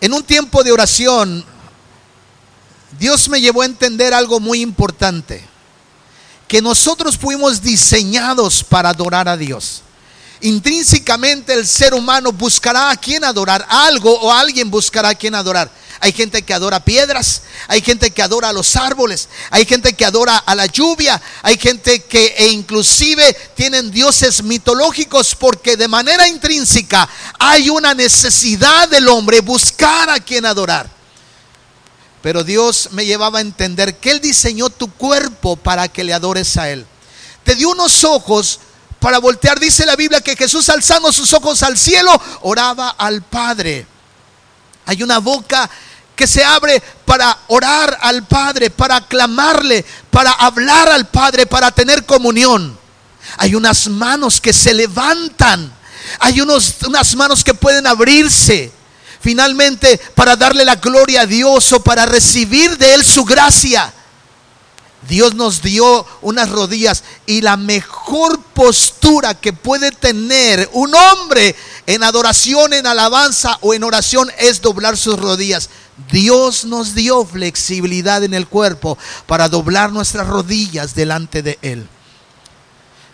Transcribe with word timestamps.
En 0.00 0.14
un 0.14 0.22
tiempo 0.22 0.62
de 0.62 0.72
oración, 0.72 1.44
Dios 2.98 3.28
me 3.28 3.40
llevó 3.40 3.62
a 3.62 3.66
entender 3.66 4.14
algo 4.14 4.40
muy 4.40 4.60
importante, 4.60 5.44
que 6.48 6.62
nosotros 6.62 7.16
fuimos 7.16 7.62
diseñados 7.62 8.64
para 8.64 8.90
adorar 8.90 9.28
a 9.28 9.36
Dios. 9.36 9.82
Intrínsecamente 10.40 11.52
el 11.52 11.66
ser 11.66 11.92
humano 11.92 12.32
buscará 12.32 12.90
a 12.90 12.96
quien 12.96 13.24
adorar, 13.24 13.64
algo 13.68 14.12
o 14.20 14.32
alguien 14.32 14.70
buscará 14.70 15.10
a 15.10 15.14
quien 15.14 15.34
adorar. 15.34 15.70
Hay 16.02 16.12
gente 16.12 16.42
que 16.42 16.54
adora 16.54 16.82
piedras, 16.82 17.42
hay 17.68 17.82
gente 17.82 18.10
que 18.10 18.22
adora 18.22 18.48
a 18.48 18.52
los 18.54 18.74
árboles, 18.74 19.28
hay 19.50 19.66
gente 19.66 19.92
que 19.92 20.06
adora 20.06 20.38
a 20.38 20.54
la 20.54 20.64
lluvia, 20.64 21.20
hay 21.42 21.58
gente 21.58 22.04
que 22.04 22.34
e 22.38 22.48
inclusive 22.48 23.36
tienen 23.54 23.90
dioses 23.90 24.42
mitológicos 24.42 25.34
porque 25.34 25.76
de 25.76 25.88
manera 25.88 26.26
intrínseca 26.26 27.06
hay 27.38 27.68
una 27.68 27.92
necesidad 27.92 28.88
del 28.88 29.08
hombre 29.08 29.40
buscar 29.40 30.08
a 30.08 30.20
quien 30.20 30.46
adorar. 30.46 30.88
Pero 32.22 32.44
Dios 32.44 32.88
me 32.92 33.04
llevaba 33.04 33.38
a 33.38 33.42
entender 33.42 33.98
que 33.98 34.10
Él 34.10 34.20
diseñó 34.20 34.70
tu 34.70 34.90
cuerpo 34.90 35.56
para 35.56 35.88
que 35.88 36.04
le 36.04 36.14
adores 36.14 36.56
a 36.56 36.70
Él. 36.70 36.86
Te 37.44 37.54
dio 37.54 37.70
unos 37.70 38.04
ojos 38.04 38.60
para 39.00 39.18
voltear. 39.18 39.60
Dice 39.60 39.84
la 39.84 39.96
Biblia 39.96 40.20
que 40.22 40.36
Jesús 40.36 40.68
alzando 40.70 41.12
sus 41.12 41.32
ojos 41.34 41.62
al 41.62 41.76
cielo 41.76 42.10
oraba 42.42 42.90
al 42.90 43.22
Padre. 43.22 43.86
Hay 44.86 45.02
una 45.02 45.18
boca 45.18 45.70
que 46.20 46.26
se 46.26 46.44
abre 46.44 46.82
para 47.06 47.34
orar 47.46 47.96
al 48.02 48.26
Padre, 48.26 48.68
para 48.68 48.96
aclamarle, 48.96 49.82
para 50.10 50.30
hablar 50.32 50.90
al 50.90 51.08
Padre, 51.08 51.46
para 51.46 51.70
tener 51.70 52.04
comunión. 52.04 52.78
Hay 53.38 53.54
unas 53.54 53.88
manos 53.88 54.38
que 54.38 54.52
se 54.52 54.74
levantan. 54.74 55.72
Hay 56.18 56.42
unos, 56.42 56.74
unas 56.86 57.16
manos 57.16 57.42
que 57.42 57.54
pueden 57.54 57.86
abrirse. 57.86 58.70
Finalmente, 59.22 59.98
para 60.14 60.36
darle 60.36 60.62
la 60.62 60.76
gloria 60.76 61.22
a 61.22 61.26
Dios 61.26 61.72
o 61.72 61.82
para 61.82 62.04
recibir 62.04 62.76
de 62.76 62.92
Él 62.92 63.02
su 63.02 63.24
gracia. 63.24 63.90
Dios 65.08 65.34
nos 65.34 65.62
dio 65.62 66.06
unas 66.20 66.50
rodillas 66.50 67.04
y 67.26 67.40
la 67.40 67.56
mejor 67.56 68.40
postura 68.54 69.34
que 69.34 69.52
puede 69.52 69.92
tener 69.92 70.68
un 70.72 70.94
hombre 70.94 71.56
en 71.86 72.02
adoración, 72.02 72.72
en 72.74 72.86
alabanza 72.86 73.58
o 73.62 73.72
en 73.72 73.82
oración 73.82 74.30
es 74.38 74.60
doblar 74.60 74.96
sus 74.96 75.18
rodillas. 75.18 75.70
Dios 76.10 76.64
nos 76.64 76.94
dio 76.94 77.24
flexibilidad 77.24 78.22
en 78.24 78.34
el 78.34 78.46
cuerpo 78.46 78.98
para 79.26 79.48
doblar 79.48 79.90
nuestras 79.90 80.26
rodillas 80.26 80.94
delante 80.94 81.42
de 81.42 81.58
Él. 81.62 81.88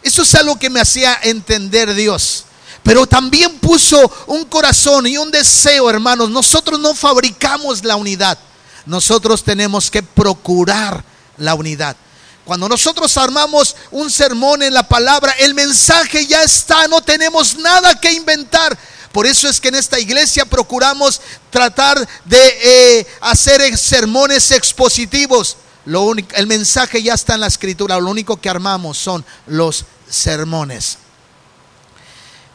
Eso 0.02 0.22
es 0.22 0.34
algo 0.34 0.58
que 0.58 0.70
me 0.70 0.80
hacía 0.80 1.18
entender 1.22 1.94
Dios. 1.94 2.44
Pero 2.82 3.06
también 3.06 3.58
puso 3.58 4.12
un 4.28 4.44
corazón 4.44 5.06
y 5.06 5.18
un 5.18 5.30
deseo, 5.32 5.90
hermanos. 5.90 6.30
Nosotros 6.30 6.78
no 6.78 6.94
fabricamos 6.94 7.82
la 7.82 7.96
unidad. 7.96 8.38
Nosotros 8.86 9.42
tenemos 9.42 9.90
que 9.90 10.04
procurar 10.04 11.02
la 11.38 11.54
unidad. 11.54 11.96
Cuando 12.44 12.68
nosotros 12.68 13.16
armamos 13.16 13.74
un 13.90 14.10
sermón 14.10 14.62
en 14.62 14.72
la 14.72 14.86
palabra, 14.86 15.32
el 15.32 15.52
mensaje 15.54 16.26
ya 16.26 16.42
está, 16.44 16.86
no 16.86 17.00
tenemos 17.02 17.56
nada 17.56 17.98
que 18.00 18.12
inventar. 18.12 18.78
Por 19.10 19.26
eso 19.26 19.48
es 19.48 19.60
que 19.60 19.68
en 19.68 19.74
esta 19.74 19.98
iglesia 19.98 20.44
procuramos 20.44 21.20
tratar 21.50 21.98
de 22.24 22.98
eh, 23.00 23.06
hacer 23.20 23.76
sermones 23.76 24.50
expositivos. 24.52 25.56
Lo 25.86 26.12
el 26.12 26.46
mensaje 26.46 27.02
ya 27.02 27.14
está 27.14 27.34
en 27.34 27.40
la 27.40 27.46
escritura, 27.46 27.98
lo 27.98 28.10
único 28.10 28.36
que 28.36 28.48
armamos 28.48 28.98
son 28.98 29.24
los 29.46 29.84
sermones. 30.08 30.98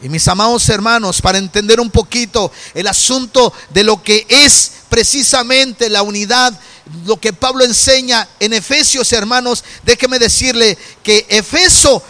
Y 0.01 0.09
mis 0.09 0.27
amados 0.27 0.67
hermanos, 0.69 1.21
para 1.21 1.37
entender 1.37 1.79
un 1.79 1.91
poquito 1.91 2.51
el 2.73 2.87
asunto 2.87 3.53
de 3.69 3.83
lo 3.83 4.01
que 4.01 4.25
es 4.27 4.71
precisamente 4.89 5.89
la 5.89 6.01
unidad, 6.01 6.59
lo 7.05 7.19
que 7.19 7.33
Pablo 7.33 7.63
enseña 7.63 8.27
en 8.39 8.53
Efesios, 8.53 9.13
hermanos, 9.13 9.63
déjeme 9.83 10.17
decirle 10.17 10.77
que 11.03 11.27
Efeso, 11.29 12.01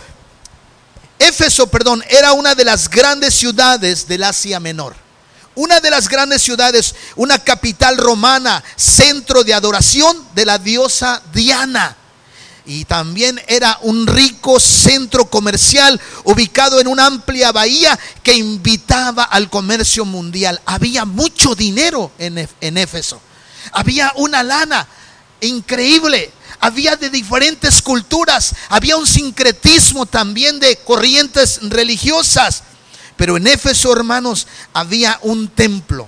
Éfeso, 1.20 1.68
perdón, 1.68 2.04
era 2.10 2.32
una 2.32 2.56
de 2.56 2.64
las 2.64 2.90
grandes 2.90 3.36
ciudades 3.36 4.08
del 4.08 4.24
Asia 4.24 4.60
Menor. 4.60 4.96
Una 5.54 5.82
de 5.82 5.90
las 5.90 6.08
grandes 6.08 6.42
ciudades, 6.42 6.96
una 7.18 7.38
capital 7.38 7.98
romana, 7.98 8.64
centro 8.78 9.44
de 9.44 9.54
adoración 9.54 10.26
de 10.34 10.46
la 10.46 10.58
diosa 10.58 11.22
Diana 11.34 11.98
y 12.66 12.86
también 12.86 13.42
era 13.48 13.80
un 13.82 14.06
rico 14.06 14.60
centro 14.60 15.26
comercial 15.26 16.00
ubicado 16.24 16.80
en 16.80 16.88
una 16.88 17.08
amplia 17.08 17.52
bahía 17.52 17.98
que 18.22 18.36
invitaba 18.36 19.24
al 19.24 19.50
comercio 19.50 20.06
mundial. 20.06 20.62
Había 20.66 21.06
mucho 21.06 21.56
dinero 21.56 22.12
en, 22.20 22.48
en 22.62 22.78
Éfeso. 22.78 23.20
Había 23.72 24.14
una 24.16 24.44
lana 24.44 24.88
increíble. 25.42 26.32
Había 26.60 26.96
de 26.96 27.10
diferentes 27.10 27.82
culturas. 27.82 28.54
Había 28.70 28.98
un 28.98 29.08
sincretismo 29.08 30.06
también 30.06 30.60
de 30.60 30.78
corrientes 30.78 31.60
religiosas. 31.64 32.64
Pero 33.18 33.38
en 33.38 33.48
Éfeso, 33.48 33.92
hermanos, 33.92 34.48
había 34.74 35.18
un 35.24 35.48
templo. 35.48 36.08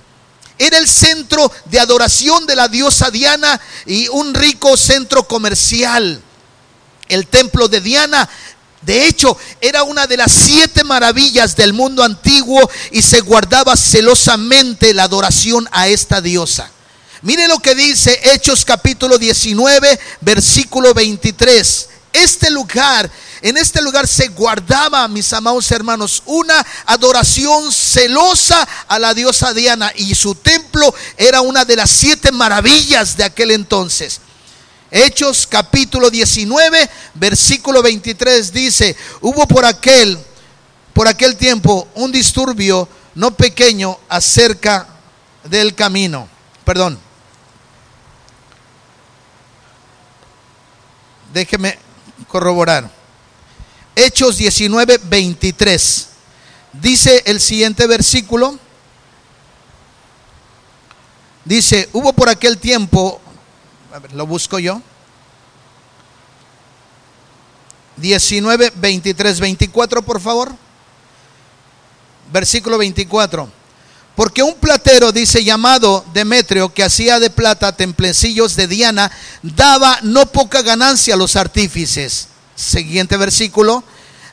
Era 0.60 0.78
el 0.78 0.88
centro 0.88 1.52
de 1.66 1.80
adoración 1.80 2.46
de 2.46 2.56
la 2.56 2.68
diosa 2.68 3.10
Diana 3.10 3.60
y 3.88 4.08
un 4.10 4.36
rico 4.36 4.78
centro 4.78 5.28
comercial. 5.28 6.22
El 7.08 7.28
templo 7.28 7.68
de 7.68 7.82
Diana 7.82 8.30
de 8.86 9.08
hecho, 9.08 9.38
era 9.62 9.84
una 9.84 10.08
de 10.08 10.18
las 10.18 10.32
siete 10.32 10.84
maravillas 10.84 11.56
del 11.56 11.72
mundo 11.72 12.04
antiguo 12.04 12.70
y 12.92 13.02
se 13.02 13.22
guardaba 13.22 13.78
celosamente 13.78 14.94
la 14.94 15.04
adoración 15.04 15.70
a 15.72 15.88
esta 15.88 16.20
diosa. 16.20 16.70
Mire 17.22 17.48
lo 17.48 17.60
que 17.60 17.76
dice 17.76 18.20
Hechos 18.34 18.66
capítulo 18.66 19.18
19, 19.18 20.00
versículo 20.20 20.94
23. 20.94 21.90
Este 22.12 22.52
lugar, 22.52 23.10
en 23.42 23.58
este 23.58 23.82
lugar 23.82 24.06
se 24.06 24.28
guardaba, 24.28 25.08
mis 25.08 25.32
amados 25.32 25.72
hermanos, 25.72 26.22
una 26.26 26.66
adoración 26.86 27.72
celosa 27.72 28.68
a 28.90 29.00
la 29.00 29.14
diosa 29.14 29.54
Diana 29.54 29.94
y 29.96 30.14
su 30.14 30.36
templo 30.36 30.94
era 31.16 31.40
una 31.40 31.64
de 31.64 31.78
las 31.78 31.90
siete 31.90 32.34
maravillas 32.34 33.16
de 33.16 33.24
aquel 33.24 33.52
entonces. 33.52 34.20
Hechos 34.96 35.48
capítulo 35.48 36.12
19, 36.12 36.88
versículo 37.16 37.82
23 37.82 38.54
dice, 38.54 38.96
hubo 39.22 39.48
por 39.48 39.66
aquel, 39.66 40.20
por 40.94 41.08
aquel 41.08 41.36
tiempo 41.36 41.88
un 41.96 42.12
disturbio 42.12 42.88
no 43.16 43.36
pequeño 43.36 43.98
acerca 44.08 44.88
del 45.46 45.74
camino. 45.74 46.30
Perdón. 46.64 47.00
Déjeme 51.34 51.80
corroborar. 52.28 52.88
Hechos 53.96 54.38
19, 54.38 55.00
23. 55.06 56.08
Dice 56.74 57.24
el 57.26 57.42
siguiente 57.42 57.88
versículo. 57.88 58.60
Dice, 61.46 61.90
hubo 61.94 62.14
por 62.14 62.30
aquel 62.30 62.60
tiempo 62.60 63.20
lo 64.14 64.26
busco 64.26 64.60
yo. 64.60 64.82
19, 67.98 68.74
23, 68.76 69.40
24, 69.40 70.02
por 70.02 70.20
favor. 70.20 70.52
Versículo 72.32 72.78
24. 72.78 73.50
Porque 74.16 74.44
un 74.44 74.56
platero, 74.56 75.12
dice, 75.12 75.44
llamado 75.44 76.06
Demetrio, 76.14 76.74
que 76.74 76.84
hacía 76.84 77.20
de 77.20 77.30
plata 77.30 77.76
templecillos 77.76 78.56
de 78.56 78.68
Diana, 78.68 79.12
daba 79.42 80.00
no 80.04 80.28
poca 80.28 80.62
ganancia 80.62 81.16
a 81.16 81.18
los 81.18 81.36
artífices. 81.36 82.28
Siguiente 82.56 83.18
versículo. 83.18 83.84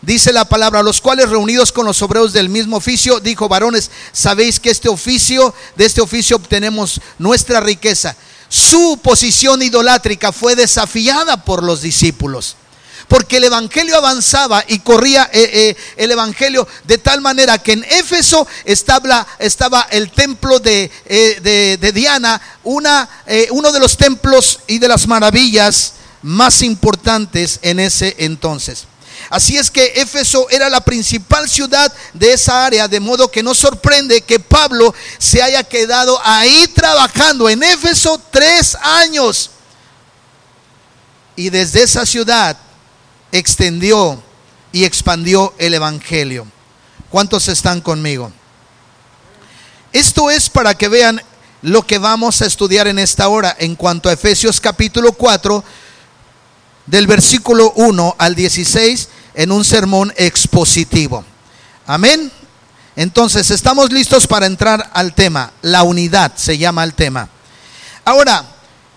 Dice 0.03 0.33
la 0.33 0.47
palabra, 0.47 0.83
los 0.83 1.03
cuales 1.03 1.29
reunidos 1.29 1.73
con 1.73 1.85
los 1.85 2.01
obreros 2.01 2.33
del 2.33 2.49
mismo 2.49 2.79
oficio, 2.79 3.21
dijo, 3.21 3.49
varones, 3.49 3.91
sabéis 4.13 4.59
que 4.59 4.71
este 4.71 4.89
oficio, 4.89 5.55
de 5.77 5.85
este 5.85 6.01
oficio 6.01 6.37
obtenemos 6.37 7.03
nuestra 7.19 7.61
riqueza 7.61 8.17
su 8.51 8.99
posición 9.01 9.63
idolátrica 9.63 10.33
fue 10.33 10.57
desafiada 10.57 11.37
por 11.45 11.63
los 11.63 11.81
discípulos. 11.81 12.57
Porque 13.07 13.39
el 13.39 13.45
Evangelio 13.45 13.97
avanzaba 13.97 14.65
y 14.67 14.81
corría 14.81 15.31
eh, 15.33 15.51
eh, 15.53 15.77
el 15.97 16.11
Evangelio 16.11 16.67
de 16.85 16.99
tal 16.99 17.21
manera 17.21 17.59
que 17.59 17.73
en 17.73 17.85
Éfeso 17.85 18.47
estaba, 18.65 19.27
el 19.91 20.11
templo 20.11 20.59
de, 20.59 20.91
eh, 21.07 21.93
Diana, 21.95 22.41
una, 22.65 23.09
uno 23.51 23.73
de 23.73 23.81
los 23.81 23.97
templos 23.97 24.61
y 24.67 24.79
de 24.79 24.89
las 24.89 25.07
maravillas 25.07 25.95
más 26.23 26.63
importantes 26.63 27.61
en 27.63 27.81
ese 27.81 28.17
entonces. 28.19 28.90
Así 29.31 29.57
es 29.57 29.71
que 29.71 29.93
Éfeso 29.95 30.51
era 30.51 30.69
la 30.69 30.81
principal 30.81 31.49
ciudad 31.49 31.93
de 32.13 32.33
esa 32.33 32.67
área, 32.67 32.89
de 32.89 32.99
modo 32.99 33.31
que 33.31 33.45
no 33.45 33.55
sorprende 33.55 34.23
que 34.23 34.41
Pablo 34.41 34.93
se 35.19 35.41
haya 35.41 35.63
quedado 35.63 36.21
ahí 36.25 36.67
trabajando 36.75 37.49
en 37.49 37.63
Éfeso 37.63 38.21
tres 38.33 38.77
años. 38.83 39.51
Y 41.37 41.49
desde 41.49 41.85
esa 41.85 42.05
ciudad 42.05 42.57
extendió 43.31 44.21
y 44.73 44.85
expandió 44.85 45.55
el 45.59 45.75
Evangelio. 45.75 46.49
¿Cuántos 47.09 47.47
están 47.47 47.81
conmigo? 47.81 48.33
Esto 49.93 50.29
es 50.29 50.51
para 50.51 50.75
que 50.75 50.89
vean 50.89 51.23
lo 51.63 51.87
que 51.87 51.99
vamos 51.99 52.43
a 52.43 52.47
estudiar 52.47 52.89
en 52.89 52.99
esta 52.99 53.29
hora 53.29 53.55
en 53.61 53.77
cuanto 53.77 54.09
a 54.09 54.13
Efesios 54.13 54.61
capítulo 54.61 55.13
4, 55.13 55.63
del 56.87 57.07
versículo 57.07 57.73
1 57.77 58.17
al 58.19 58.35
16, 58.35 59.09
en 59.35 59.53
un 59.53 59.65
sermón 59.65 60.13
expositivo. 60.17 61.25
Amén. 61.87 62.31
Entonces, 62.97 63.51
estamos 63.51 63.93
listos 63.93 64.27
para 64.27 64.47
entrar 64.47 64.91
al 64.93 65.15
tema. 65.15 65.53
La 65.63 65.83
unidad 65.83 66.33
se 66.37 66.59
llama 66.59 66.85
el 66.85 66.95
tema. 66.95 67.29
Ahora, 68.05 68.45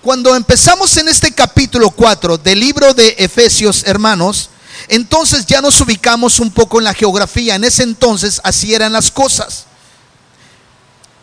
cuando 0.01 0.35
empezamos 0.35 0.97
en 0.97 1.07
este 1.07 1.31
capítulo 1.31 1.89
4 1.89 2.38
del 2.38 2.59
libro 2.59 2.94
de 2.94 3.15
Efesios, 3.18 3.83
hermanos, 3.85 4.50
entonces 4.88 5.45
ya 5.45 5.62
nos 5.62 5.80
ubicamos 5.80 6.39
un 6.39 6.51
poco 6.51 6.79
en 6.79 6.86
la 6.86 6.94
geografía. 6.94 7.56
En 7.56 7.63
ese 7.63 7.83
entonces 7.83 8.41
así 8.44 8.74
eran 8.74 8.91
las 8.91 9.12
cosas. 9.12 9.65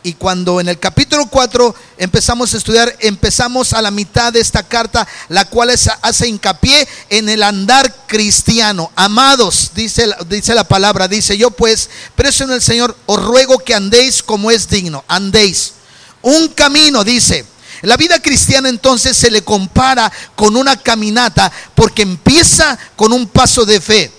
Y 0.02 0.14
cuando 0.14 0.60
en 0.60 0.68
el 0.68 0.78
capítulo 0.78 1.26
4 1.26 1.74
empezamos 1.98 2.54
a 2.54 2.56
estudiar, 2.56 2.96
empezamos 3.00 3.74
a 3.74 3.82
la 3.82 3.90
mitad 3.90 4.32
de 4.32 4.40
esta 4.40 4.62
carta, 4.62 5.06
la 5.28 5.44
cual 5.44 5.70
hace 5.70 6.28
hincapié 6.28 6.88
en 7.10 7.28
el 7.28 7.42
andar 7.42 8.06
cristiano. 8.06 8.90
Amados, 8.96 9.72
dice, 9.74 10.08
dice 10.28 10.54
la 10.54 10.64
palabra, 10.64 11.06
dice 11.06 11.36
yo 11.36 11.50
pues, 11.50 11.90
preso 12.14 12.44
en 12.44 12.52
el 12.52 12.62
Señor, 12.62 12.96
os 13.04 13.22
ruego 13.22 13.58
que 13.58 13.74
andéis 13.74 14.22
como 14.22 14.50
es 14.50 14.68
digno, 14.70 15.04
andéis. 15.06 15.74
Un 16.22 16.48
camino, 16.48 17.04
dice. 17.04 17.44
La 17.82 17.96
vida 17.96 18.20
cristiana 18.20 18.68
entonces 18.68 19.16
se 19.16 19.30
le 19.30 19.42
compara 19.42 20.10
con 20.36 20.56
una 20.56 20.76
caminata 20.76 21.50
porque 21.74 22.02
empieza 22.02 22.78
con 22.96 23.12
un 23.12 23.26
paso 23.26 23.64
de 23.64 23.80
fe. 23.80 24.12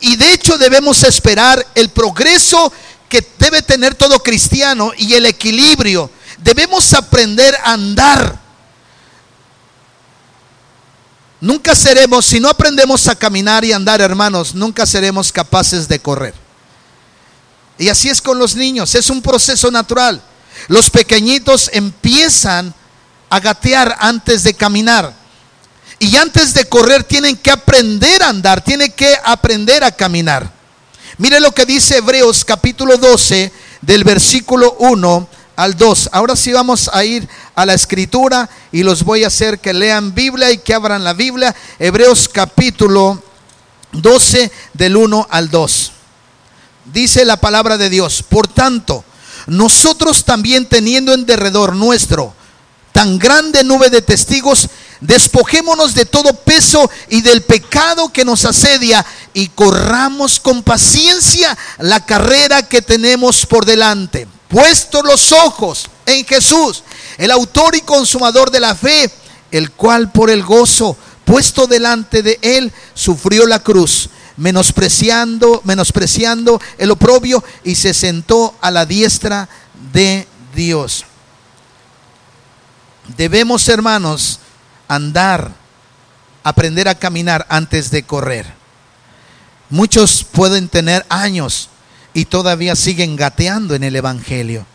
Y 0.00 0.16
de 0.16 0.32
hecho 0.32 0.56
debemos 0.56 1.04
esperar 1.04 1.64
el 1.74 1.90
progreso 1.90 2.72
que 3.10 3.26
debe 3.38 3.60
tener 3.60 3.94
todo 3.94 4.22
cristiano 4.22 4.92
y 4.96 5.12
el 5.12 5.26
equilibrio. 5.26 6.10
Debemos 6.38 6.94
aprender 6.94 7.54
a 7.62 7.72
andar. 7.72 8.38
Nunca 11.40 11.74
seremos, 11.74 12.24
si 12.24 12.38
no 12.38 12.48
aprendemos 12.48 13.08
a 13.08 13.16
caminar 13.16 13.64
y 13.64 13.72
andar, 13.72 14.00
hermanos, 14.00 14.54
nunca 14.54 14.86
seremos 14.86 15.32
capaces 15.32 15.88
de 15.88 15.98
correr. 15.98 16.34
Y 17.78 17.88
así 17.88 18.08
es 18.08 18.22
con 18.22 18.38
los 18.38 18.54
niños, 18.54 18.94
es 18.94 19.10
un 19.10 19.20
proceso 19.20 19.70
natural. 19.70 20.22
Los 20.68 20.88
pequeñitos 20.88 21.68
empiezan 21.72 22.72
a 23.28 23.40
gatear 23.40 23.96
antes 23.98 24.44
de 24.44 24.54
caminar. 24.54 25.14
Y 25.98 26.16
antes 26.16 26.54
de 26.54 26.64
correr 26.64 27.04
tienen 27.04 27.36
que 27.36 27.50
aprender 27.50 28.22
a 28.22 28.28
andar, 28.28 28.62
tienen 28.62 28.92
que 28.92 29.16
aprender 29.24 29.82
a 29.82 29.90
caminar. 29.90 30.59
Mire 31.20 31.38
lo 31.38 31.52
que 31.52 31.66
dice 31.66 31.98
Hebreos 31.98 32.46
capítulo 32.46 32.96
12 32.96 33.52
del 33.82 34.04
versículo 34.04 34.74
1 34.78 35.28
al 35.54 35.76
2. 35.76 36.08
Ahora 36.12 36.34
sí 36.34 36.50
vamos 36.50 36.88
a 36.94 37.04
ir 37.04 37.28
a 37.54 37.66
la 37.66 37.74
escritura 37.74 38.48
y 38.72 38.82
los 38.82 39.04
voy 39.04 39.24
a 39.24 39.26
hacer 39.26 39.58
que 39.58 39.74
lean 39.74 40.14
Biblia 40.14 40.50
y 40.50 40.56
que 40.56 40.72
abran 40.72 41.04
la 41.04 41.12
Biblia. 41.12 41.54
Hebreos 41.78 42.26
capítulo 42.26 43.22
12 43.92 44.50
del 44.72 44.96
1 44.96 45.26
al 45.28 45.50
2. 45.50 45.92
Dice 46.86 47.26
la 47.26 47.36
palabra 47.36 47.76
de 47.76 47.90
Dios, 47.90 48.22
por 48.22 48.48
tanto, 48.48 49.04
nosotros 49.46 50.24
también 50.24 50.64
teniendo 50.64 51.12
en 51.12 51.26
derredor 51.26 51.76
nuestro 51.76 52.32
tan 52.92 53.18
grande 53.18 53.62
nube 53.62 53.90
de 53.90 54.00
testigos, 54.00 54.70
despojémonos 55.00 55.94
de 55.94 56.04
todo 56.04 56.34
peso 56.34 56.90
y 57.08 57.22
del 57.22 57.42
pecado 57.42 58.12
que 58.12 58.24
nos 58.24 58.44
asedia 58.44 59.04
y 59.32 59.48
corramos 59.48 60.40
con 60.40 60.62
paciencia 60.62 61.56
la 61.78 62.04
carrera 62.04 62.68
que 62.68 62.82
tenemos 62.82 63.46
por 63.46 63.64
delante. 63.64 64.26
Puesto 64.48 65.02
los 65.02 65.32
ojos 65.32 65.88
en 66.06 66.24
Jesús, 66.26 66.82
el 67.18 67.30
autor 67.30 67.76
y 67.76 67.82
consumador 67.82 68.50
de 68.50 68.60
la 68.60 68.74
fe, 68.74 69.10
el 69.50 69.70
cual 69.70 70.10
por 70.12 70.30
el 70.30 70.42
gozo 70.42 70.96
puesto 71.24 71.68
delante 71.68 72.24
de 72.24 72.40
él 72.42 72.72
sufrió 72.92 73.46
la 73.46 73.60
cruz, 73.60 74.10
menospreciando, 74.36 75.60
menospreciando 75.64 76.60
el 76.76 76.90
oprobio 76.90 77.44
y 77.62 77.76
se 77.76 77.94
sentó 77.94 78.56
a 78.60 78.72
la 78.72 78.84
diestra 78.84 79.48
de 79.92 80.26
Dios. 80.54 81.04
Debemos, 83.16 83.68
hermanos, 83.68 84.39
andar, 84.90 85.52
aprender 86.42 86.88
a 86.88 86.96
caminar 86.96 87.46
antes 87.48 87.92
de 87.92 88.02
correr. 88.02 88.52
Muchos 89.70 90.24
pueden 90.24 90.68
tener 90.68 91.06
años 91.08 91.68
y 92.12 92.24
todavía 92.24 92.74
siguen 92.74 93.14
gateando 93.14 93.76
en 93.76 93.84
el 93.84 93.94
Evangelio. 93.94 94.66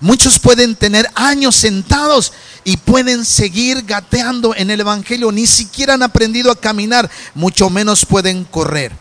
Muchos 0.00 0.40
pueden 0.40 0.74
tener 0.74 1.08
años 1.14 1.54
sentados 1.54 2.32
y 2.64 2.76
pueden 2.78 3.24
seguir 3.24 3.82
gateando 3.82 4.56
en 4.56 4.72
el 4.72 4.80
Evangelio. 4.80 5.30
Ni 5.30 5.46
siquiera 5.46 5.94
han 5.94 6.02
aprendido 6.02 6.50
a 6.50 6.60
caminar, 6.60 7.08
mucho 7.34 7.70
menos 7.70 8.04
pueden 8.04 8.42
correr. 8.44 8.92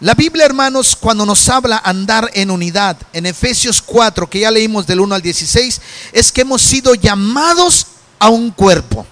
La 0.00 0.14
Biblia, 0.14 0.44
hermanos, 0.44 0.94
cuando 0.94 1.24
nos 1.24 1.48
habla 1.48 1.80
andar 1.82 2.30
en 2.34 2.50
unidad, 2.50 2.98
en 3.14 3.24
Efesios 3.24 3.80
4, 3.80 4.28
que 4.28 4.40
ya 4.40 4.50
leímos 4.50 4.86
del 4.86 5.00
1 5.00 5.14
al 5.14 5.22
16, 5.22 5.80
es 6.12 6.30
que 6.30 6.42
hemos 6.42 6.60
sido 6.60 6.94
llamados 6.94 7.86
a 8.18 8.28
un 8.28 8.50
cuerpo. 8.50 9.06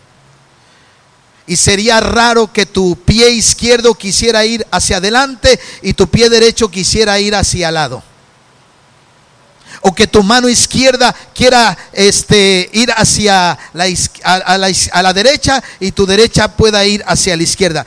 Y 1.51 1.57
sería 1.57 1.99
raro 1.99 2.53
que 2.53 2.65
tu 2.65 2.95
pie 2.95 3.31
izquierdo 3.31 3.97
quisiera 3.97 4.45
ir 4.45 4.65
hacia 4.71 4.99
adelante 4.99 5.59
y 5.83 5.95
tu 5.95 6.07
pie 6.07 6.31
derecho 6.31 6.71
quisiera 6.71 7.19
ir 7.19 7.35
hacia 7.35 7.67
al 7.67 7.75
lado. 7.75 8.05
O 9.81 9.93
que 9.93 10.07
tu 10.07 10.23
mano 10.23 10.49
izquierda 10.49 11.13
quiera 11.35 11.77
este, 11.93 12.71
ir 12.73 12.93
hacia 12.93 13.59
la, 13.73 13.87
a, 14.23 15.03
la, 15.03 15.13
derecha 15.13 15.61
y 15.81 15.91
tu 15.91 16.07
derecha 16.07 16.57
pueda 16.57 16.85
ir 16.85 17.03
hacia 17.05 17.37
la 17.37 17.43
izquierda. 17.43 17.85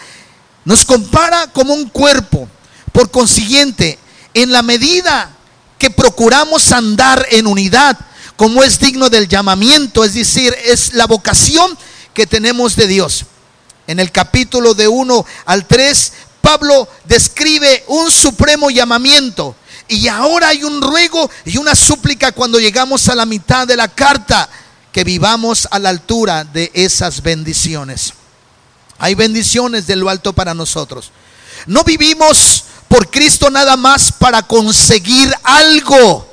Nos 0.66 0.83
compara 0.83 1.48
como 1.54 1.74
un 1.74 1.88
cuerpo. 1.88 2.50
Por 2.92 3.12
consiguiente, 3.12 3.98
en 4.33 4.51
la 4.51 4.62
medida 4.62 5.31
que 5.77 5.89
procuramos 5.89 6.74
andar 6.74 7.25
en 7.31 7.48
unidad, 7.48 7.98
como 8.36 8.62
es 8.62 8.77
digno 8.77 9.09
del 9.09 9.30
llamamiento, 9.30 10.04
es 10.04 10.16
decir, 10.16 10.54
es 10.66 10.95
la 10.95 11.07
vocación 11.07 11.77
que 12.13 12.27
tenemos 12.27 12.75
de 12.75 12.88
Dios. 12.88 13.25
En 13.88 14.00
el 14.00 14.12
capítulo 14.12 14.74
de 14.74 14.88
1 14.88 15.25
al 15.45 15.65
3, 15.68 16.13
Pablo 16.41 16.88
describe 17.06 17.83
un 17.88 18.12
supremo 18.12 18.69
llamamiento. 18.69 19.56
Y 19.88 20.07
ahora 20.07 20.50
hay 20.50 20.63
un 20.63 20.81
ruego 20.81 21.30
y 21.45 21.57
una 21.57 21.75
súplica 21.75 22.31
cuando 22.31 22.59
llegamos 22.59 23.09
a 23.09 23.15
la 23.15 23.25
mitad 23.25 23.68
de 23.68 23.75
la 23.75 23.88
carta, 23.88 24.50
que 24.91 25.03
vivamos 25.03 25.68
a 25.71 25.80
la 25.80 25.89
altura 25.89 26.44
de 26.44 26.71
esas 26.73 27.21
bendiciones. 27.21 28.13
Hay 28.99 29.16
bendiciones 29.16 29.87
de 29.87 29.95
lo 29.95 30.09
alto 30.09 30.33
para 30.33 30.54
nosotros. 30.54 31.11
No 31.66 31.83
vivimos 31.83 32.63
por 32.87 33.09
Cristo 33.09 33.49
nada 33.49 33.75
más 33.75 34.11
para 34.11 34.44
conseguir 34.44 35.33
algo. 35.44 36.30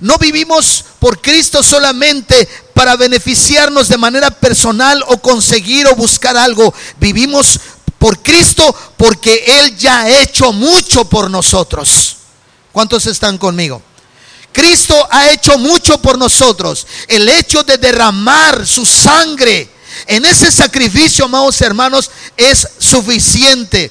No 0.00 0.18
vivimos 0.18 0.84
por 0.98 1.20
Cristo 1.20 1.62
solamente 1.62 2.48
para 2.74 2.96
beneficiarnos 2.96 3.88
de 3.88 3.98
manera 3.98 4.30
personal 4.30 5.04
o 5.08 5.18
conseguir 5.18 5.86
o 5.86 5.94
buscar 5.96 6.36
algo. 6.36 6.72
Vivimos 6.98 7.60
por 7.98 8.22
Cristo 8.22 8.74
porque 8.96 9.44
Él 9.46 9.76
ya 9.76 10.00
ha 10.00 10.22
hecho 10.22 10.52
mucho 10.52 11.04
por 11.04 11.30
nosotros. 11.30 12.16
¿Cuántos 12.72 13.06
están 13.06 13.38
conmigo? 13.38 13.82
Cristo 14.52 14.94
ha 15.10 15.30
hecho 15.30 15.58
mucho 15.58 15.98
por 15.98 16.18
nosotros. 16.18 16.86
El 17.08 17.28
hecho 17.28 17.62
de 17.62 17.78
derramar 17.78 18.66
su 18.66 18.84
sangre 18.84 19.70
en 20.06 20.24
ese 20.24 20.50
sacrificio, 20.50 21.24
amados 21.24 21.60
hermanos, 21.60 22.10
es 22.36 22.68
suficiente 22.78 23.90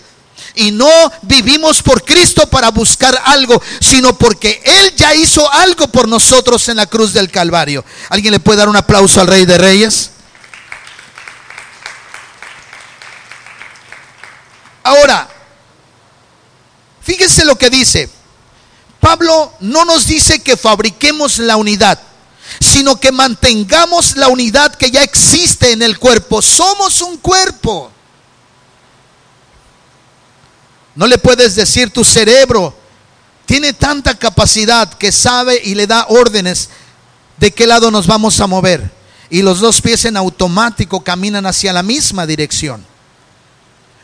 y 0.56 0.72
no 0.72 0.90
vivimos 1.22 1.82
por 1.82 2.04
Cristo 2.04 2.48
para 2.50 2.72
buscar 2.72 3.20
algo, 3.26 3.62
sino 3.80 4.18
porque 4.18 4.62
Él 4.64 4.96
ya 4.96 5.14
hizo 5.16 5.52
algo 5.52 5.88
por 5.88 6.08
nosotros 6.08 6.68
en 6.70 6.78
la 6.78 6.86
cruz 6.86 7.14
del 7.14 7.32
Calvario. 7.32 7.86
¿Alguien 8.10 8.34
le 8.34 8.40
puede 8.40 8.60
dar 8.60 8.70
un 8.70 8.76
aplauso 8.76 9.22
al 9.22 9.28
Rey 9.28 9.46
de 9.46 9.58
Reyes? 9.58 10.12
Ahora, 14.84 15.30
fíjense 17.02 17.46
lo 17.46 17.58
que 17.58 17.70
dice. 17.70 18.10
Pablo 19.00 19.54
no 19.62 19.86
nos 19.86 20.06
dice 20.06 20.42
que 20.42 20.58
fabriquemos 20.58 21.40
la 21.40 21.58
unidad, 21.58 22.00
sino 22.60 23.00
que 23.00 23.12
mantengamos 23.12 24.16
la 24.18 24.28
unidad 24.28 24.76
que 24.76 24.92
ya 24.92 25.02
existe 25.02 25.72
en 25.72 25.82
el 25.82 25.98
cuerpo. 25.98 26.42
Somos 26.42 27.02
un 27.02 27.18
cuerpo. 27.18 27.92
No 30.96 31.08
le 31.08 31.18
puedes 31.18 31.56
decir 31.56 31.92
tu 31.92 32.04
cerebro. 32.04 32.76
Tiene 33.46 33.74
tanta 33.74 34.18
capacidad 34.18 34.92
que 34.94 35.12
sabe 35.12 35.62
y 35.64 35.76
le 35.76 35.88
da 35.88 36.06
órdenes 36.10 36.70
de 37.38 37.52
qué 37.52 37.68
lado 37.68 37.92
nos 37.92 38.08
vamos 38.08 38.40
a 38.40 38.48
mover. 38.48 38.92
Y 39.30 39.42
los 39.42 39.60
dos 39.60 39.82
pies 39.82 40.06
en 40.06 40.18
automático 40.18 41.02
caminan 41.02 41.46
hacia 41.46 41.74
la 41.74 41.84
misma 41.84 42.26
dirección. 42.26 42.86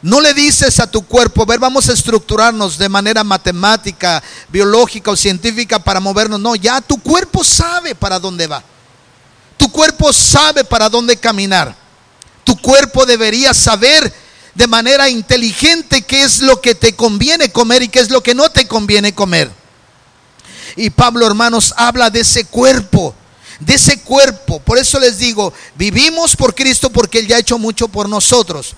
No 0.02 0.22
le 0.22 0.34
dices 0.34 0.80
a 0.80 0.90
tu 0.90 1.02
cuerpo, 1.06 1.46
ver, 1.46 1.60
vamos 1.60 1.90
a 1.90 1.94
estructurarnos 1.94 2.78
de 2.78 2.88
manera 2.88 3.24
matemática, 3.24 4.24
biológica 4.48 5.12
o 5.12 5.16
científica 5.16 5.80
para 5.80 6.00
movernos. 6.00 6.40
No, 6.40 6.56
ya 6.56 6.82
tu 6.82 6.98
cuerpo 7.02 7.44
sabe 7.44 7.96
para 7.96 8.20
dónde 8.20 8.48
va. 8.48 8.64
cuerpo 9.72 10.14
sabe 10.14 10.64
para 10.64 10.90
dónde 10.90 11.18
caminar. 11.18 11.76
Tu 12.44 12.56
cuerpo 12.62 13.06
debería 13.06 13.54
saber 13.54 14.14
de 14.58 14.66
manera 14.66 15.08
inteligente 15.08 16.02
qué 16.02 16.24
es 16.24 16.40
lo 16.40 16.60
que 16.60 16.74
te 16.74 16.94
conviene 16.94 17.52
comer 17.52 17.84
y 17.84 17.90
qué 17.90 18.00
es 18.00 18.10
lo 18.10 18.24
que 18.24 18.34
no 18.34 18.50
te 18.50 18.68
conviene 18.68 19.14
comer. 19.14 19.52
Y 20.76 20.90
Pablo, 20.90 21.28
hermanos, 21.28 21.76
habla 21.78 22.10
de 22.10 22.22
ese 22.22 22.46
cuerpo, 22.46 23.14
de 23.60 23.76
ese 23.76 24.02
cuerpo. 24.02 24.60
Por 24.60 24.80
eso 24.80 25.00
les 25.00 25.20
digo, 25.20 25.54
vivimos 25.76 26.36
por 26.36 26.56
Cristo 26.56 26.90
porque 26.90 27.20
Él 27.20 27.28
ya 27.28 27.36
ha 27.36 27.40
hecho 27.40 27.60
mucho 27.60 27.88
por 27.88 28.10
nosotros. 28.10 28.74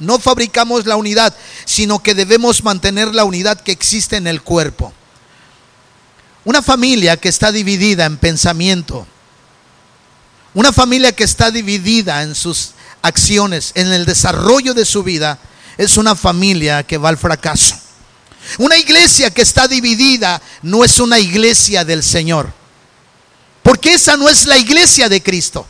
No 0.00 0.18
fabricamos 0.18 0.84
la 0.84 0.96
unidad, 0.96 1.32
sino 1.64 2.02
que 2.02 2.14
debemos 2.14 2.64
mantener 2.64 3.14
la 3.14 3.24
unidad 3.24 3.60
que 3.60 3.70
existe 3.70 4.16
en 4.16 4.26
el 4.26 4.42
cuerpo. 4.42 4.92
Una 6.44 6.60
familia 6.60 7.16
que 7.16 7.28
está 7.28 7.52
dividida 7.52 8.04
en 8.04 8.16
pensamiento, 8.16 9.06
una 10.54 10.72
familia 10.72 11.12
que 11.12 11.22
está 11.22 11.52
dividida 11.52 12.22
en 12.24 12.34
sus 12.34 12.72
acciones, 13.02 13.72
en 13.74 13.92
el 13.92 14.06
desarrollo 14.06 14.74
de 14.74 14.84
su 14.84 15.02
vida, 15.02 15.38
es 15.78 15.96
una 15.96 16.14
familia 16.14 16.82
que 16.82 16.98
va 16.98 17.08
al 17.08 17.18
fracaso. 17.18 17.76
Una 18.58 18.76
iglesia 18.76 19.30
que 19.30 19.42
está 19.42 19.68
dividida 19.68 20.40
no 20.62 20.84
es 20.84 20.98
una 20.98 21.18
iglesia 21.18 21.84
del 21.84 22.02
Señor. 22.02 22.52
Porque 23.62 23.94
esa 23.94 24.16
no 24.16 24.28
es 24.28 24.46
la 24.46 24.58
iglesia 24.58 25.08
de 25.08 25.22
Cristo. 25.22 25.66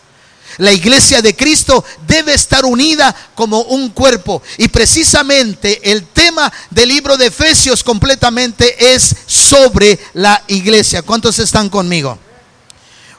La 0.59 0.73
iglesia 0.73 1.23
de 1.23 1.35
Cristo 1.35 1.85
debe 2.07 2.35
estar 2.35 2.65
unida 2.65 3.15
como 3.35 3.61
un 3.63 3.91
cuerpo. 3.91 4.43
Y 4.59 4.69
precisamente 4.69 5.91
el 5.91 6.07
tema 6.09 6.53
del 6.71 6.89
libro 6.89 7.17
de 7.17 7.27
Efesios 7.27 7.85
completamente 7.85 8.95
es 8.95 9.15
sobre 9.27 9.99
la 10.15 10.43
iglesia. 10.49 11.03
¿Cuántos 11.03 11.39
están 11.39 11.69
conmigo? 11.69 12.19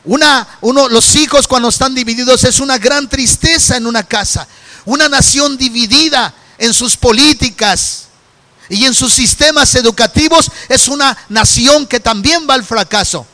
Una, 0.03 0.47
uno, 0.61 0.89
los 0.89 1.15
hijos 1.15 1.47
cuando 1.47 1.69
están 1.69 1.93
divididos 1.93 2.43
es 2.43 2.59
una 2.59 2.77
gran 2.77 3.07
tristeza 3.07 3.77
en 3.77 3.85
una 3.85 4.03
casa. 4.03 4.47
Una 4.85 5.07
nación 5.07 5.57
dividida 5.57 6.33
en 6.57 6.73
sus 6.73 6.97
políticas 6.97 8.05
y 8.69 8.85
en 8.85 8.93
sus 8.93 9.13
sistemas 9.13 9.75
educativos 9.75 10.49
es 10.69 10.87
una 10.87 11.15
nación 11.29 11.85
que 11.85 11.99
también 11.99 12.47
va 12.49 12.55
al 12.55 12.63
fracaso. 12.63 13.25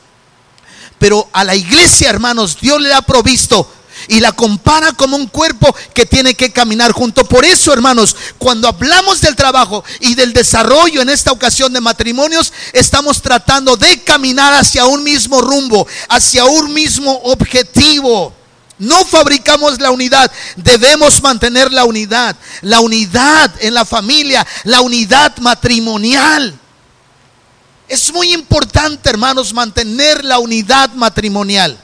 Pero 0.99 1.29
a 1.31 1.43
la 1.43 1.55
iglesia, 1.55 2.09
hermanos, 2.09 2.57
Dios 2.59 2.81
le 2.81 2.93
ha 2.93 3.01
provisto 3.01 3.71
y 4.07 4.19
la 4.19 4.31
compara 4.31 4.93
como 4.93 5.17
un 5.17 5.27
cuerpo 5.27 5.75
que 5.93 6.05
tiene 6.05 6.35
que 6.35 6.51
caminar 6.51 6.91
junto. 6.91 7.25
Por 7.25 7.45
eso, 7.45 7.73
hermanos, 7.73 8.15
cuando 8.37 8.67
hablamos 8.67 9.21
del 9.21 9.35
trabajo 9.35 9.83
y 9.99 10.15
del 10.15 10.33
desarrollo 10.33 11.01
en 11.01 11.09
esta 11.09 11.31
ocasión 11.31 11.73
de 11.73 11.81
matrimonios, 11.81 12.53
estamos 12.73 13.21
tratando 13.21 13.75
de 13.75 14.03
caminar 14.03 14.53
hacia 14.53 14.85
un 14.85 15.03
mismo 15.03 15.41
rumbo, 15.41 15.87
hacia 16.09 16.45
un 16.45 16.73
mismo 16.73 17.11
objetivo. 17.23 18.33
No 18.79 19.03
fabricamos 19.05 19.81
la 19.81 19.89
unidad, 19.89 20.31
debemos 20.55 21.21
mantener 21.23 21.73
la 21.73 21.85
unidad, 21.85 22.35
la 22.61 22.79
unidad 22.79 23.51
en 23.59 23.73
la 23.73 23.85
familia, 23.85 24.45
la 24.65 24.81
unidad 24.81 25.35
matrimonial. 25.37 26.59
Es 27.87 28.13
muy 28.13 28.33
importante, 28.33 29.09
hermanos, 29.09 29.53
mantener 29.53 30.23
la 30.23 30.39
unidad 30.39 30.91
matrimonial. 30.91 31.77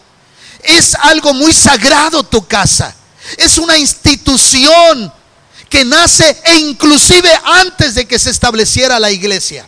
Es 0.64 0.96
algo 0.96 1.34
muy 1.34 1.54
sagrado 1.54 2.24
tu 2.24 2.46
casa. 2.48 2.96
Es 3.38 3.58
una 3.58 3.78
institución 3.78 5.12
que 5.70 5.86
nace 5.86 6.38
e 6.44 6.58
inclusive 6.60 7.30
antes 7.44 7.96
de 7.96 8.06
que 8.06 8.20
se 8.20 8.30
estableciera 8.30 9.00
la 9.00 9.12
iglesia. 9.12 9.68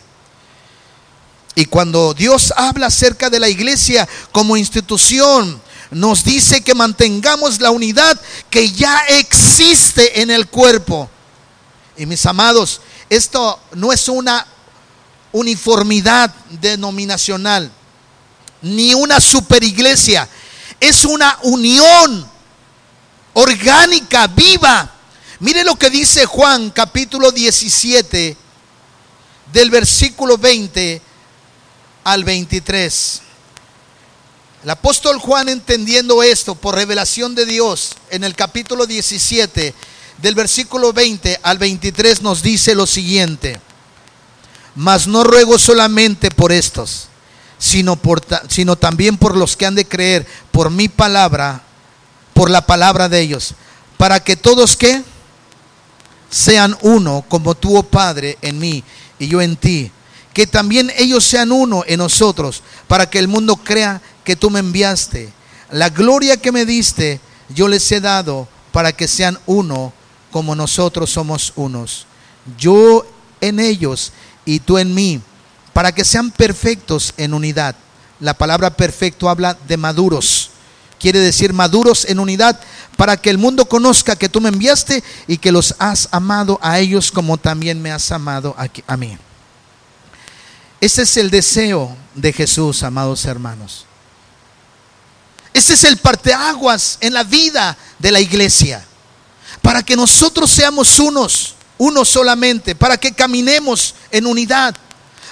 Y 1.54 1.64
cuando 1.64 2.14
Dios 2.14 2.52
habla 2.56 2.86
acerca 2.86 3.30
de 3.30 3.40
la 3.40 3.48
iglesia 3.48 4.06
como 4.30 4.56
institución, 4.56 5.60
nos 5.90 6.22
dice 6.22 6.60
que 6.60 6.74
mantengamos 6.74 7.60
la 7.60 7.70
unidad 7.70 8.20
que 8.50 8.70
ya 8.70 8.98
existe 9.08 10.20
en 10.20 10.30
el 10.30 10.48
cuerpo. 10.48 11.08
Y 11.96 12.06
mis 12.06 12.24
amados, 12.26 12.80
esto 13.08 13.58
no 13.72 13.92
es 13.92 14.08
una 14.08 14.46
uniformidad 15.32 16.32
denominacional, 16.60 17.70
ni 18.62 18.94
una 18.94 19.20
superiglesia 19.20 20.28
es 20.80 21.04
una 21.04 21.38
unión 21.42 22.28
orgánica, 23.34 24.26
viva. 24.28 24.90
Mire 25.40 25.64
lo 25.64 25.76
que 25.76 25.90
dice 25.90 26.26
Juan 26.26 26.70
capítulo 26.70 27.30
17 27.30 28.36
del 29.52 29.70
versículo 29.70 30.38
20 30.38 31.02
al 32.04 32.24
23. 32.24 33.22
El 34.64 34.70
apóstol 34.70 35.18
Juan 35.18 35.48
entendiendo 35.48 36.22
esto 36.22 36.54
por 36.54 36.74
revelación 36.74 37.34
de 37.34 37.46
Dios 37.46 37.94
en 38.10 38.24
el 38.24 38.34
capítulo 38.34 38.86
17 38.86 39.74
del 40.18 40.34
versículo 40.34 40.92
20 40.92 41.40
al 41.42 41.58
23 41.58 42.22
nos 42.22 42.42
dice 42.42 42.74
lo 42.74 42.86
siguiente. 42.86 43.60
Mas 44.74 45.06
no 45.06 45.24
ruego 45.24 45.58
solamente 45.58 46.30
por 46.30 46.52
estos 46.52 47.08
sino, 47.58 47.96
por, 47.96 48.22
sino 48.48 48.76
también 48.76 49.16
por 49.16 49.36
los 49.36 49.56
que 49.56 49.66
han 49.66 49.74
de 49.74 49.86
creer 49.86 50.26
por 50.50 50.70
mi 50.70 50.88
palabra, 50.88 51.62
por 52.34 52.50
la 52.50 52.66
palabra 52.66 53.08
de 53.08 53.20
ellos, 53.20 53.54
para 53.96 54.20
que 54.20 54.36
todos 54.36 54.76
que 54.76 55.02
sean 56.30 56.76
uno, 56.82 57.24
como 57.28 57.54
tú, 57.54 57.76
oh 57.76 57.82
Padre, 57.82 58.36
en 58.42 58.58
mí 58.58 58.84
y 59.18 59.28
yo 59.28 59.40
en 59.40 59.56
ti, 59.56 59.90
que 60.34 60.46
también 60.46 60.92
ellos 60.98 61.24
sean 61.24 61.50
uno 61.50 61.82
en 61.86 61.98
nosotros, 61.98 62.62
para 62.88 63.08
que 63.08 63.18
el 63.18 63.28
mundo 63.28 63.56
crea 63.56 64.02
que 64.22 64.36
tú 64.36 64.50
me 64.50 64.60
enviaste. 64.60 65.32
La 65.70 65.88
gloria 65.88 66.36
que 66.36 66.52
me 66.52 66.66
diste, 66.66 67.20
yo 67.48 67.68
les 67.68 67.90
he 67.90 68.00
dado 68.00 68.46
para 68.72 68.92
que 68.92 69.08
sean 69.08 69.38
uno 69.46 69.92
como 70.30 70.54
nosotros 70.54 71.10
somos 71.10 71.52
unos. 71.56 72.06
Yo 72.58 73.06
en 73.40 73.58
ellos 73.60 74.12
y 74.44 74.60
tú 74.60 74.76
en 74.76 74.94
mí 74.94 75.20
para 75.76 75.92
que 75.92 76.06
sean 76.06 76.30
perfectos 76.30 77.12
en 77.18 77.34
unidad. 77.34 77.76
La 78.18 78.32
palabra 78.32 78.70
perfecto 78.70 79.28
habla 79.28 79.58
de 79.68 79.76
maduros. 79.76 80.48
Quiere 80.98 81.18
decir 81.18 81.52
maduros 81.52 82.06
en 82.06 82.18
unidad 82.18 82.58
para 82.96 83.18
que 83.18 83.28
el 83.28 83.36
mundo 83.36 83.68
conozca 83.68 84.16
que 84.16 84.30
tú 84.30 84.40
me 84.40 84.48
enviaste 84.48 85.04
y 85.26 85.36
que 85.36 85.52
los 85.52 85.74
has 85.78 86.08
amado 86.12 86.58
a 86.62 86.78
ellos 86.78 87.12
como 87.12 87.36
también 87.36 87.82
me 87.82 87.92
has 87.92 88.10
amado 88.10 88.56
a, 88.86 88.96
mí. 88.96 89.18
Ese 90.80 91.02
es 91.02 91.14
el 91.18 91.28
deseo 91.28 91.94
de 92.14 92.32
Jesús, 92.32 92.82
amados 92.82 93.26
hermanos. 93.26 93.84
Ese 95.52 95.74
es 95.74 95.84
el 95.84 95.98
parteaguas 95.98 96.96
en 97.02 97.12
la 97.12 97.22
vida 97.22 97.76
de 97.98 98.12
la 98.12 98.20
iglesia. 98.20 98.82
Para 99.60 99.82
que 99.82 99.94
nosotros 99.94 100.50
seamos 100.50 100.98
unos, 100.98 101.54
unos 101.76 102.08
solamente, 102.08 102.74
para 102.74 102.96
que 102.96 103.12
caminemos 103.12 103.94
en 104.10 104.24
unidad 104.24 104.74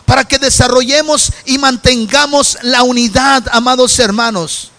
para 0.07 0.25
que 0.25 0.39
desarrollemos 0.39 1.33
y 1.45 1.59
mantengamos 1.59 2.59
la 2.63 2.83
unidad, 2.83 3.45
amados 3.53 3.99
hermanos. 3.99 4.71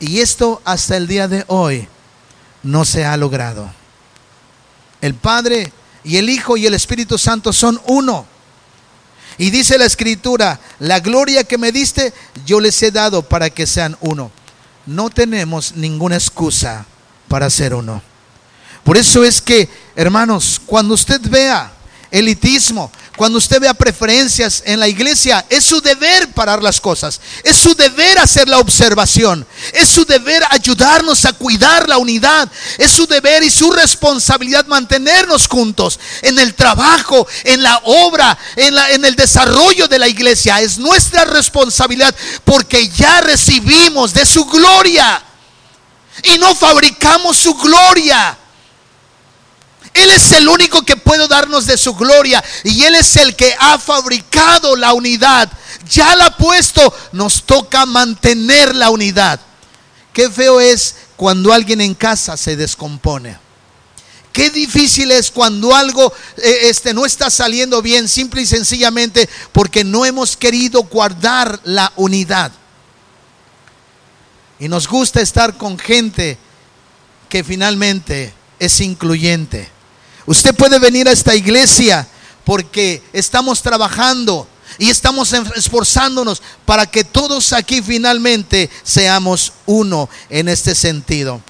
Y 0.00 0.20
esto 0.20 0.60
hasta 0.64 0.96
el 0.96 1.06
día 1.06 1.28
de 1.28 1.44
hoy 1.48 1.88
no 2.62 2.84
se 2.84 3.04
ha 3.04 3.16
logrado. 3.16 3.70
El 5.00 5.14
Padre 5.14 5.72
y 6.04 6.16
el 6.16 6.28
Hijo 6.30 6.56
y 6.56 6.66
el 6.66 6.74
Espíritu 6.74 7.18
Santo 7.18 7.52
son 7.52 7.80
uno. 7.86 8.26
Y 9.38 9.50
dice 9.50 9.76
la 9.76 9.84
Escritura, 9.84 10.58
la 10.78 11.00
gloria 11.00 11.44
que 11.44 11.58
me 11.58 11.72
diste, 11.72 12.14
yo 12.46 12.60
les 12.60 12.82
he 12.82 12.90
dado 12.90 13.22
para 13.22 13.50
que 13.50 13.66
sean 13.66 13.96
uno. 14.00 14.30
No 14.86 15.10
tenemos 15.10 15.74
ninguna 15.74 16.16
excusa 16.16 16.86
para 17.28 17.50
ser 17.50 17.74
uno. 17.74 18.02
Por 18.84 18.96
eso 18.96 19.24
es 19.24 19.42
que, 19.42 19.68
hermanos, 19.96 20.60
cuando 20.64 20.94
usted 20.94 21.20
vea 21.22 21.72
elitismo, 22.16 22.90
cuando 23.16 23.38
usted 23.38 23.60
vea 23.60 23.72
preferencias 23.72 24.62
en 24.66 24.78
la 24.78 24.88
iglesia, 24.88 25.44
es 25.48 25.64
su 25.64 25.80
deber 25.80 26.28
parar 26.32 26.62
las 26.62 26.80
cosas, 26.80 27.20
es 27.42 27.56
su 27.56 27.74
deber 27.74 28.18
hacer 28.18 28.46
la 28.46 28.58
observación, 28.58 29.46
es 29.72 29.88
su 29.88 30.04
deber 30.04 30.42
ayudarnos 30.50 31.24
a 31.24 31.32
cuidar 31.32 31.88
la 31.88 31.96
unidad, 31.96 32.50
es 32.76 32.90
su 32.90 33.06
deber 33.06 33.42
y 33.42 33.50
su 33.50 33.70
responsabilidad 33.70 34.66
mantenernos 34.66 35.48
juntos 35.48 35.98
en 36.22 36.38
el 36.38 36.54
trabajo, 36.54 37.26
en 37.44 37.62
la 37.62 37.80
obra, 37.84 38.36
en, 38.56 38.74
la, 38.74 38.90
en 38.90 39.04
el 39.04 39.16
desarrollo 39.16 39.88
de 39.88 39.98
la 39.98 40.08
iglesia. 40.08 40.60
Es 40.60 40.76
nuestra 40.76 41.24
responsabilidad 41.24 42.14
porque 42.44 42.88
ya 42.90 43.22
recibimos 43.22 44.12
de 44.12 44.26
su 44.26 44.44
gloria. 44.44 45.22
Y 46.22 46.38
no 46.38 46.54
fabricamos 46.54 47.36
su 47.36 47.54
gloria. 47.54 48.38
Él 49.96 50.10
es 50.10 50.30
el 50.32 50.48
único 50.48 50.82
que 50.82 50.96
puede 50.96 51.26
darnos 51.26 51.66
de 51.66 51.78
su 51.78 51.94
gloria 51.94 52.44
y 52.64 52.82
Él 52.84 52.94
es 52.94 53.16
el 53.16 53.34
que 53.34 53.54
ha 53.58 53.78
fabricado 53.78 54.76
la 54.76 54.92
unidad. 54.92 55.50
Ya 55.90 56.14
la 56.16 56.26
ha 56.26 56.36
puesto, 56.36 56.94
nos 57.12 57.44
toca 57.44 57.86
mantener 57.86 58.74
la 58.74 58.90
unidad. 58.90 59.40
Qué 60.12 60.30
feo 60.30 60.60
es 60.60 60.96
cuando 61.16 61.52
alguien 61.52 61.80
en 61.80 61.94
casa 61.94 62.36
se 62.36 62.56
descompone. 62.56 63.38
Qué 64.32 64.50
difícil 64.50 65.10
es 65.12 65.30
cuando 65.30 65.74
algo 65.74 66.12
eh, 66.36 66.58
este, 66.64 66.92
no 66.92 67.06
está 67.06 67.30
saliendo 67.30 67.80
bien, 67.80 68.06
simple 68.06 68.42
y 68.42 68.46
sencillamente 68.46 69.30
porque 69.52 69.82
no 69.82 70.04
hemos 70.04 70.36
querido 70.36 70.82
guardar 70.82 71.58
la 71.64 71.90
unidad. 71.96 72.52
Y 74.58 74.68
nos 74.68 74.88
gusta 74.88 75.22
estar 75.22 75.56
con 75.56 75.78
gente 75.78 76.36
que 77.30 77.42
finalmente 77.42 78.34
es 78.58 78.80
incluyente. 78.82 79.75
Usted 80.26 80.54
puede 80.54 80.78
venir 80.78 81.08
a 81.08 81.12
esta 81.12 81.34
iglesia 81.34 82.06
porque 82.44 83.02
estamos 83.12 83.62
trabajando 83.62 84.46
y 84.78 84.90
estamos 84.90 85.32
esforzándonos 85.32 86.42
para 86.64 86.86
que 86.86 87.04
todos 87.04 87.52
aquí 87.52 87.80
finalmente 87.80 88.68
seamos 88.82 89.52
uno 89.66 90.08
en 90.28 90.48
este 90.48 90.74
sentido. 90.74 91.40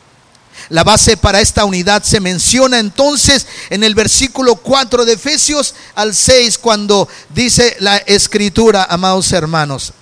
La 0.69 0.85
base 0.85 1.17
para 1.17 1.41
esta 1.41 1.65
unidad 1.65 2.03
se 2.03 2.21
menciona 2.21 2.79
entonces 2.79 3.47
en 3.71 3.85
el 3.85 3.95
versículo 3.95 4.57
4 4.57 5.05
de 5.05 5.13
Efesios 5.15 5.75
al 5.95 6.15
6 6.15 6.59
cuando 6.59 7.09
dice 7.31 7.77
la 7.81 7.99
escritura, 7.99 8.87
amados 8.89 9.33
hermanos. 9.33 9.93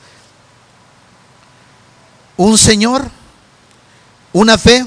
Un 2.36 2.58
Señor, 2.58 3.10
una 4.32 4.58
fe, 4.58 4.86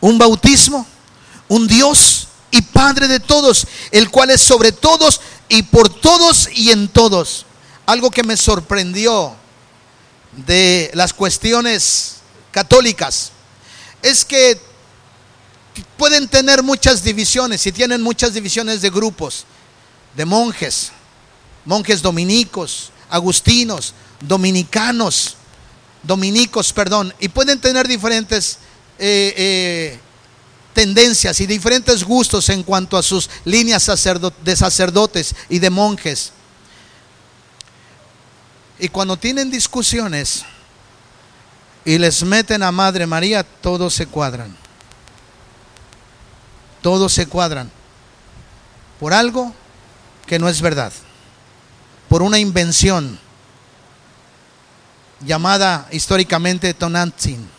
un 0.00 0.18
bautismo, 0.18 0.86
un 1.48 1.66
Dios 1.66 2.15
y 2.56 2.62
Padre 2.62 3.06
de 3.08 3.20
todos, 3.20 3.66
el 3.90 4.10
cual 4.10 4.30
es 4.30 4.40
sobre 4.40 4.72
todos 4.72 5.20
y 5.48 5.62
por 5.62 5.88
todos 5.88 6.48
y 6.54 6.70
en 6.70 6.88
todos. 6.88 7.44
Algo 7.84 8.10
que 8.10 8.22
me 8.22 8.36
sorprendió 8.36 9.34
de 10.46 10.90
las 10.94 11.12
cuestiones 11.12 12.16
católicas 12.50 13.32
es 14.02 14.24
que 14.24 14.58
pueden 15.96 16.28
tener 16.28 16.62
muchas 16.62 17.02
divisiones 17.02 17.66
y 17.66 17.72
tienen 17.72 18.00
muchas 18.02 18.32
divisiones 18.32 18.80
de 18.80 18.90
grupos, 18.90 19.44
de 20.16 20.24
monjes, 20.24 20.92
monjes 21.64 22.00
dominicos, 22.00 22.90
agustinos, 23.10 23.92
dominicanos, 24.20 25.36
dominicos, 26.02 26.72
perdón, 26.72 27.12
y 27.18 27.28
pueden 27.28 27.60
tener 27.60 27.86
diferentes 27.86 28.58
eh, 28.98 29.34
eh, 29.36 30.00
tendencias 30.76 31.40
y 31.40 31.46
diferentes 31.46 32.04
gustos 32.04 32.50
en 32.50 32.62
cuanto 32.62 32.98
a 32.98 33.02
sus 33.02 33.30
líneas 33.46 33.90
de 34.44 34.56
sacerdotes 34.56 35.34
y 35.48 35.58
de 35.58 35.70
monjes. 35.70 36.32
Y 38.78 38.88
cuando 38.88 39.16
tienen 39.16 39.50
discusiones 39.50 40.44
y 41.82 41.96
les 41.96 42.22
meten 42.22 42.62
a 42.62 42.70
Madre 42.70 43.06
María, 43.06 43.42
todos 43.42 43.94
se 43.94 44.06
cuadran. 44.06 44.54
Todos 46.82 47.10
se 47.14 47.26
cuadran. 47.26 47.70
Por 49.00 49.14
algo 49.14 49.54
que 50.26 50.38
no 50.38 50.46
es 50.46 50.60
verdad. 50.60 50.92
Por 52.10 52.20
una 52.20 52.38
invención 52.38 53.18
llamada 55.20 55.88
históricamente 55.90 56.74
Tonantzin 56.74 57.55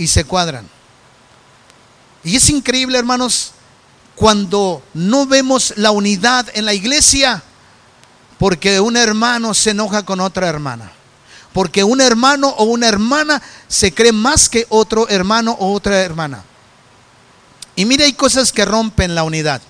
y 0.00 0.06
se 0.06 0.24
cuadran. 0.24 0.66
Y 2.24 2.36
es 2.36 2.48
increíble, 2.48 2.98
hermanos, 2.98 3.52
cuando 4.16 4.82
no 4.94 5.26
vemos 5.26 5.74
la 5.76 5.90
unidad 5.90 6.46
en 6.54 6.64
la 6.64 6.72
iglesia, 6.72 7.42
porque 8.38 8.80
un 8.80 8.96
hermano 8.96 9.52
se 9.52 9.70
enoja 9.70 10.02
con 10.02 10.20
otra 10.20 10.48
hermana. 10.48 10.90
Porque 11.52 11.84
un 11.84 12.00
hermano 12.00 12.48
o 12.48 12.64
una 12.64 12.88
hermana 12.88 13.42
se 13.68 13.92
cree 13.92 14.12
más 14.12 14.48
que 14.48 14.66
otro 14.70 15.06
hermano 15.10 15.54
o 15.60 15.74
otra 15.74 16.00
hermana. 16.00 16.44
Y 17.76 17.84
mire, 17.84 18.04
hay 18.04 18.14
cosas 18.14 18.52
que 18.52 18.64
rompen 18.64 19.14
la 19.14 19.24
unidad. 19.24 19.60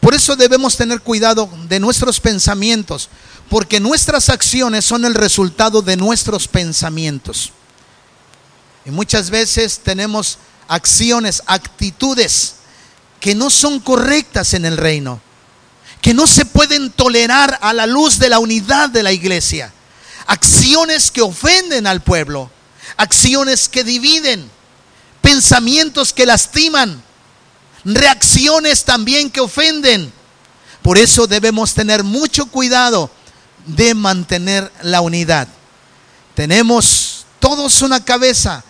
Por 0.00 0.14
eso 0.14 0.34
debemos 0.34 0.76
tener 0.76 1.00
cuidado 1.00 1.48
de 1.68 1.78
nuestros 1.78 2.18
pensamientos, 2.18 3.08
porque 3.48 3.78
nuestras 3.78 4.30
acciones 4.30 4.84
son 4.84 5.04
el 5.04 5.14
resultado 5.14 5.80
de 5.80 5.96
nuestros 5.96 6.48
pensamientos. 6.48 7.52
Y 8.84 8.90
muchas 8.90 9.30
veces 9.30 9.80
tenemos 9.82 10.38
acciones, 10.68 11.42
actitudes 11.46 12.54
que 13.20 13.34
no 13.34 13.50
son 13.50 13.80
correctas 13.80 14.54
en 14.54 14.64
el 14.64 14.76
reino, 14.76 15.20
que 16.00 16.14
no 16.14 16.26
se 16.26 16.46
pueden 16.46 16.90
tolerar 16.90 17.58
a 17.60 17.72
la 17.72 17.86
luz 17.86 18.18
de 18.18 18.30
la 18.30 18.38
unidad 18.38 18.88
de 18.88 19.02
la 19.02 19.12
iglesia. 19.12 19.72
Acciones 20.26 21.10
que 21.10 21.20
ofenden 21.20 21.86
al 21.86 22.00
pueblo, 22.00 22.50
acciones 22.96 23.68
que 23.68 23.84
dividen, 23.84 24.50
pensamientos 25.20 26.12
que 26.12 26.24
lastiman, 26.24 27.02
reacciones 27.84 28.84
también 28.84 29.30
que 29.30 29.40
ofenden. 29.40 30.12
Por 30.82 30.96
eso 30.96 31.26
debemos 31.26 31.74
tener 31.74 32.02
mucho 32.02 32.46
cuidado 32.46 33.10
de 33.66 33.94
mantener 33.94 34.72
la 34.82 35.02
unidad. 35.02 35.48
Tenemos 36.34 37.26
todos 37.38 37.82
una 37.82 38.04
cabeza, 38.04 38.64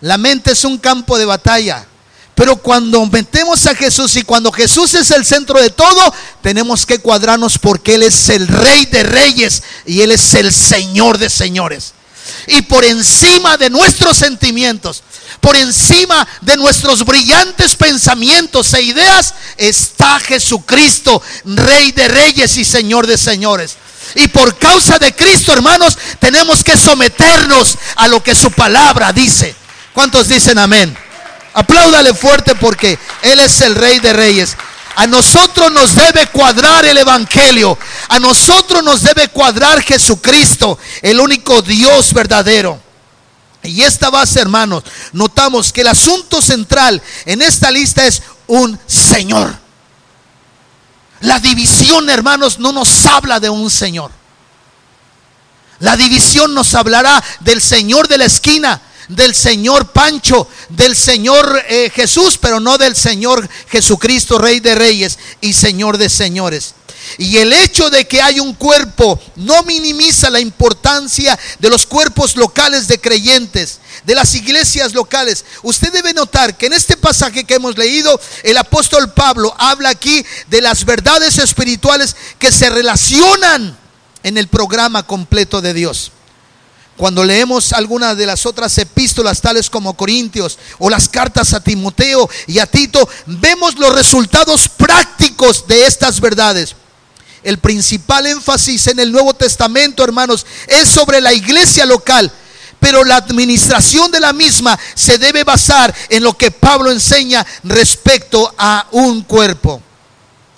la 0.00 0.18
mente 0.18 0.52
es 0.52 0.64
un 0.64 0.78
campo 0.78 1.18
de 1.18 1.24
batalla. 1.24 1.86
Pero 2.34 2.56
cuando 2.56 3.04
metemos 3.06 3.66
a 3.66 3.74
Jesús 3.74 4.14
y 4.14 4.22
cuando 4.22 4.52
Jesús 4.52 4.94
es 4.94 5.10
el 5.10 5.24
centro 5.26 5.60
de 5.60 5.70
todo, 5.70 6.14
tenemos 6.40 6.86
que 6.86 7.00
cuadrarnos 7.00 7.58
porque 7.58 7.96
Él 7.96 8.04
es 8.04 8.28
el 8.28 8.46
rey 8.46 8.86
de 8.86 9.02
reyes 9.02 9.62
y 9.84 10.02
Él 10.02 10.12
es 10.12 10.34
el 10.34 10.52
Señor 10.52 11.18
de 11.18 11.30
señores. 11.30 11.94
Y 12.46 12.62
por 12.62 12.84
encima 12.84 13.56
de 13.56 13.70
nuestros 13.70 14.16
sentimientos, 14.16 15.02
por 15.40 15.56
encima 15.56 16.26
de 16.40 16.56
nuestros 16.56 17.04
brillantes 17.04 17.74
pensamientos 17.74 18.72
e 18.74 18.82
ideas, 18.82 19.34
está 19.56 20.20
Jesucristo, 20.20 21.20
Rey 21.44 21.90
de 21.90 22.06
reyes 22.06 22.56
y 22.56 22.64
Señor 22.64 23.06
de 23.08 23.18
señores. 23.18 23.76
Y 24.14 24.28
por 24.28 24.56
causa 24.58 24.98
de 24.98 25.14
Cristo, 25.14 25.52
hermanos, 25.52 25.98
tenemos 26.20 26.62
que 26.62 26.76
someternos 26.76 27.76
a 27.96 28.08
lo 28.08 28.22
que 28.22 28.34
su 28.34 28.50
palabra 28.52 29.12
dice. 29.12 29.54
¿Cuántos 29.98 30.28
dicen 30.28 30.56
amén? 30.58 30.96
Apláudale 31.54 32.14
fuerte 32.14 32.54
porque 32.54 32.96
Él 33.20 33.40
es 33.40 33.60
el 33.62 33.74
Rey 33.74 33.98
de 33.98 34.12
Reyes. 34.12 34.56
A 34.94 35.08
nosotros 35.08 35.72
nos 35.72 35.96
debe 35.96 36.28
cuadrar 36.28 36.84
el 36.84 36.98
Evangelio. 36.98 37.76
A 38.08 38.20
nosotros 38.20 38.84
nos 38.84 39.02
debe 39.02 39.26
cuadrar 39.26 39.82
Jesucristo, 39.82 40.78
el 41.02 41.18
único 41.18 41.62
Dios 41.62 42.12
verdadero. 42.12 42.80
Y 43.64 43.82
esta 43.82 44.08
base, 44.08 44.40
hermanos, 44.40 44.84
notamos 45.14 45.72
que 45.72 45.80
el 45.80 45.88
asunto 45.88 46.40
central 46.40 47.02
en 47.26 47.42
esta 47.42 47.68
lista 47.72 48.06
es 48.06 48.22
un 48.46 48.78
Señor. 48.86 49.52
La 51.22 51.40
división, 51.40 52.08
hermanos, 52.08 52.60
no 52.60 52.70
nos 52.70 53.04
habla 53.04 53.40
de 53.40 53.50
un 53.50 53.68
Señor. 53.68 54.12
La 55.80 55.96
división 55.96 56.54
nos 56.54 56.76
hablará 56.76 57.20
del 57.40 57.60
Señor 57.60 58.06
de 58.06 58.18
la 58.18 58.26
esquina, 58.26 58.80
del 59.08 59.34
Señor 59.34 59.92
Pancho, 59.92 60.48
del 60.68 60.94
Señor 60.94 61.62
eh, 61.68 61.90
Jesús, 61.94 62.38
pero 62.38 62.60
no 62.60 62.78
del 62.78 62.94
Señor 62.94 63.48
Jesucristo, 63.68 64.38
Rey 64.38 64.60
de 64.60 64.74
Reyes 64.74 65.18
y 65.40 65.52
Señor 65.52 65.98
de 65.98 66.08
Señores. 66.08 66.74
Y 67.16 67.38
el 67.38 67.52
hecho 67.52 67.88
de 67.90 68.06
que 68.06 68.20
hay 68.20 68.38
un 68.38 68.52
cuerpo 68.54 69.18
no 69.36 69.62
minimiza 69.62 70.28
la 70.30 70.40
importancia 70.40 71.38
de 71.58 71.70
los 71.70 71.86
cuerpos 71.86 72.36
locales 72.36 72.86
de 72.86 73.00
creyentes, 73.00 73.80
de 74.04 74.14
las 74.14 74.34
iglesias 74.34 74.92
locales. 74.92 75.44
Usted 75.62 75.92
debe 75.92 76.12
notar 76.12 76.56
que 76.56 76.66
en 76.66 76.74
este 76.74 76.96
pasaje 76.96 77.44
que 77.44 77.54
hemos 77.54 77.78
leído, 77.78 78.20
el 78.42 78.58
apóstol 78.58 79.12
Pablo 79.12 79.54
habla 79.58 79.88
aquí 79.88 80.24
de 80.48 80.60
las 80.60 80.84
verdades 80.84 81.38
espirituales 81.38 82.14
que 82.38 82.52
se 82.52 82.68
relacionan 82.68 83.78
en 84.22 84.36
el 84.36 84.48
programa 84.48 85.06
completo 85.06 85.60
de 85.62 85.72
Dios. 85.72 86.12
Cuando 86.98 87.22
leemos 87.22 87.72
algunas 87.72 88.16
de 88.16 88.26
las 88.26 88.44
otras 88.44 88.76
epístolas, 88.76 89.40
tales 89.40 89.70
como 89.70 89.94
Corintios 89.94 90.58
o 90.80 90.90
las 90.90 91.08
cartas 91.08 91.54
a 91.54 91.60
Timoteo 91.60 92.28
y 92.48 92.58
a 92.58 92.66
Tito, 92.66 93.08
vemos 93.24 93.78
los 93.78 93.94
resultados 93.94 94.68
prácticos 94.68 95.64
de 95.68 95.86
estas 95.86 96.20
verdades. 96.20 96.74
El 97.44 97.58
principal 97.58 98.26
énfasis 98.26 98.88
en 98.88 98.98
el 98.98 99.12
Nuevo 99.12 99.32
Testamento, 99.32 100.02
hermanos, 100.02 100.44
es 100.66 100.88
sobre 100.88 101.20
la 101.20 101.32
iglesia 101.32 101.86
local, 101.86 102.32
pero 102.80 103.04
la 103.04 103.14
administración 103.14 104.10
de 104.10 104.18
la 104.18 104.32
misma 104.32 104.76
se 104.96 105.18
debe 105.18 105.44
basar 105.44 105.94
en 106.08 106.24
lo 106.24 106.36
que 106.36 106.50
Pablo 106.50 106.90
enseña 106.90 107.46
respecto 107.62 108.52
a 108.58 108.88
un 108.90 109.22
cuerpo. 109.22 109.80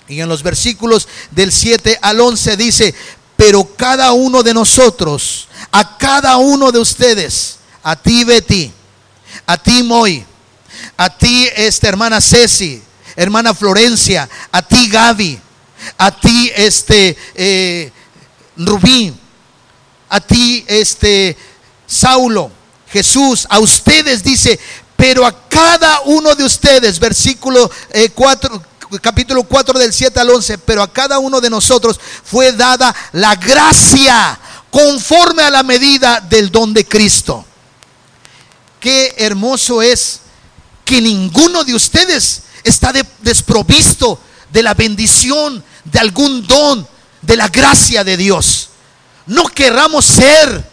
Y 0.07 0.21
en 0.21 0.27
los 0.27 0.41
versículos 0.41 1.07
del 1.29 1.51
7 1.51 1.99
al 2.01 2.19
11 2.19 2.57
dice, 2.57 2.95
pero 3.35 3.63
cada 3.75 4.11
uno 4.11 4.41
de 4.41 4.55
nosotros, 4.55 5.47
a 5.71 5.97
cada 5.97 6.37
uno 6.37 6.71
de 6.71 6.79
ustedes, 6.79 7.57
a 7.81 7.95
ti 7.95 8.23
Betty, 8.23 8.71
a 9.45 9.57
ti 9.57 9.83
Moy, 9.83 10.25
a 10.97 11.09
ti 11.09 11.49
esta 11.55 11.87
hermana 11.87 12.19
Ceci, 12.19 12.81
hermana 13.15 13.53
Florencia, 13.53 14.29
a 14.51 14.61
ti 14.61 14.89
Gaby, 14.89 15.39
a 15.97 16.11
ti 16.11 16.51
este 16.55 17.17
eh, 17.35 17.91
Rubí, 18.57 19.13
a 20.09 20.19
ti 20.19 20.63
este 20.67 21.37
Saulo, 21.87 22.51
Jesús, 22.87 23.47
a 23.49 23.59
ustedes 23.59 24.23
dice, 24.23 24.59
pero 24.97 25.25
a 25.25 25.47
cada 25.47 26.01
uno 26.01 26.35
de 26.35 26.43
ustedes, 26.43 26.99
versículo 26.99 27.71
4, 28.13 28.55
eh, 28.55 28.99
capítulo 29.01 29.43
4 29.43 29.79
del 29.79 29.93
7 29.93 30.19
al 30.19 30.29
11, 30.29 30.57
pero 30.59 30.83
a 30.83 30.91
cada 30.91 31.17
uno 31.19 31.39
de 31.39 31.49
nosotros 31.49 31.99
fue 32.23 32.51
dada 32.51 32.93
la 33.13 33.35
gracia 33.35 34.37
conforme 34.71 35.43
a 35.43 35.49
la 35.49 35.61
medida 35.61 36.21
del 36.21 36.49
don 36.49 36.73
de 36.73 36.87
Cristo. 36.87 37.45
Qué 38.79 39.13
hermoso 39.17 39.81
es 39.81 40.21
que 40.83 41.01
ninguno 41.01 41.63
de 41.63 41.75
ustedes 41.75 42.43
está 42.63 42.91
desprovisto 43.19 44.19
de 44.51 44.63
la 44.63 44.73
bendición, 44.73 45.63
de 45.83 45.99
algún 45.99 46.47
don, 46.47 46.87
de 47.21 47.35
la 47.35 47.49
gracia 47.49 48.03
de 48.03 48.17
Dios. 48.17 48.69
No 49.27 49.47
querramos 49.47 50.05
ser 50.05 50.69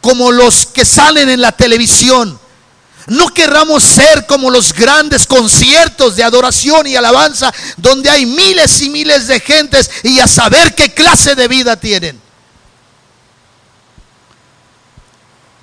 como 0.00 0.30
los 0.30 0.66
que 0.66 0.84
salen 0.84 1.28
en 1.28 1.40
la 1.40 1.52
televisión. 1.52 2.38
No 3.08 3.28
querramos 3.28 3.82
ser 3.82 4.26
como 4.26 4.50
los 4.50 4.74
grandes 4.74 5.26
conciertos 5.26 6.14
de 6.14 6.22
adoración 6.22 6.86
y 6.86 6.94
alabanza 6.94 7.52
donde 7.78 8.10
hay 8.10 8.26
miles 8.26 8.82
y 8.82 8.90
miles 8.90 9.26
de 9.26 9.40
gentes 9.40 9.90
y 10.02 10.20
a 10.20 10.26
saber 10.26 10.74
qué 10.74 10.92
clase 10.92 11.34
de 11.34 11.48
vida 11.48 11.80
tienen. 11.80 12.27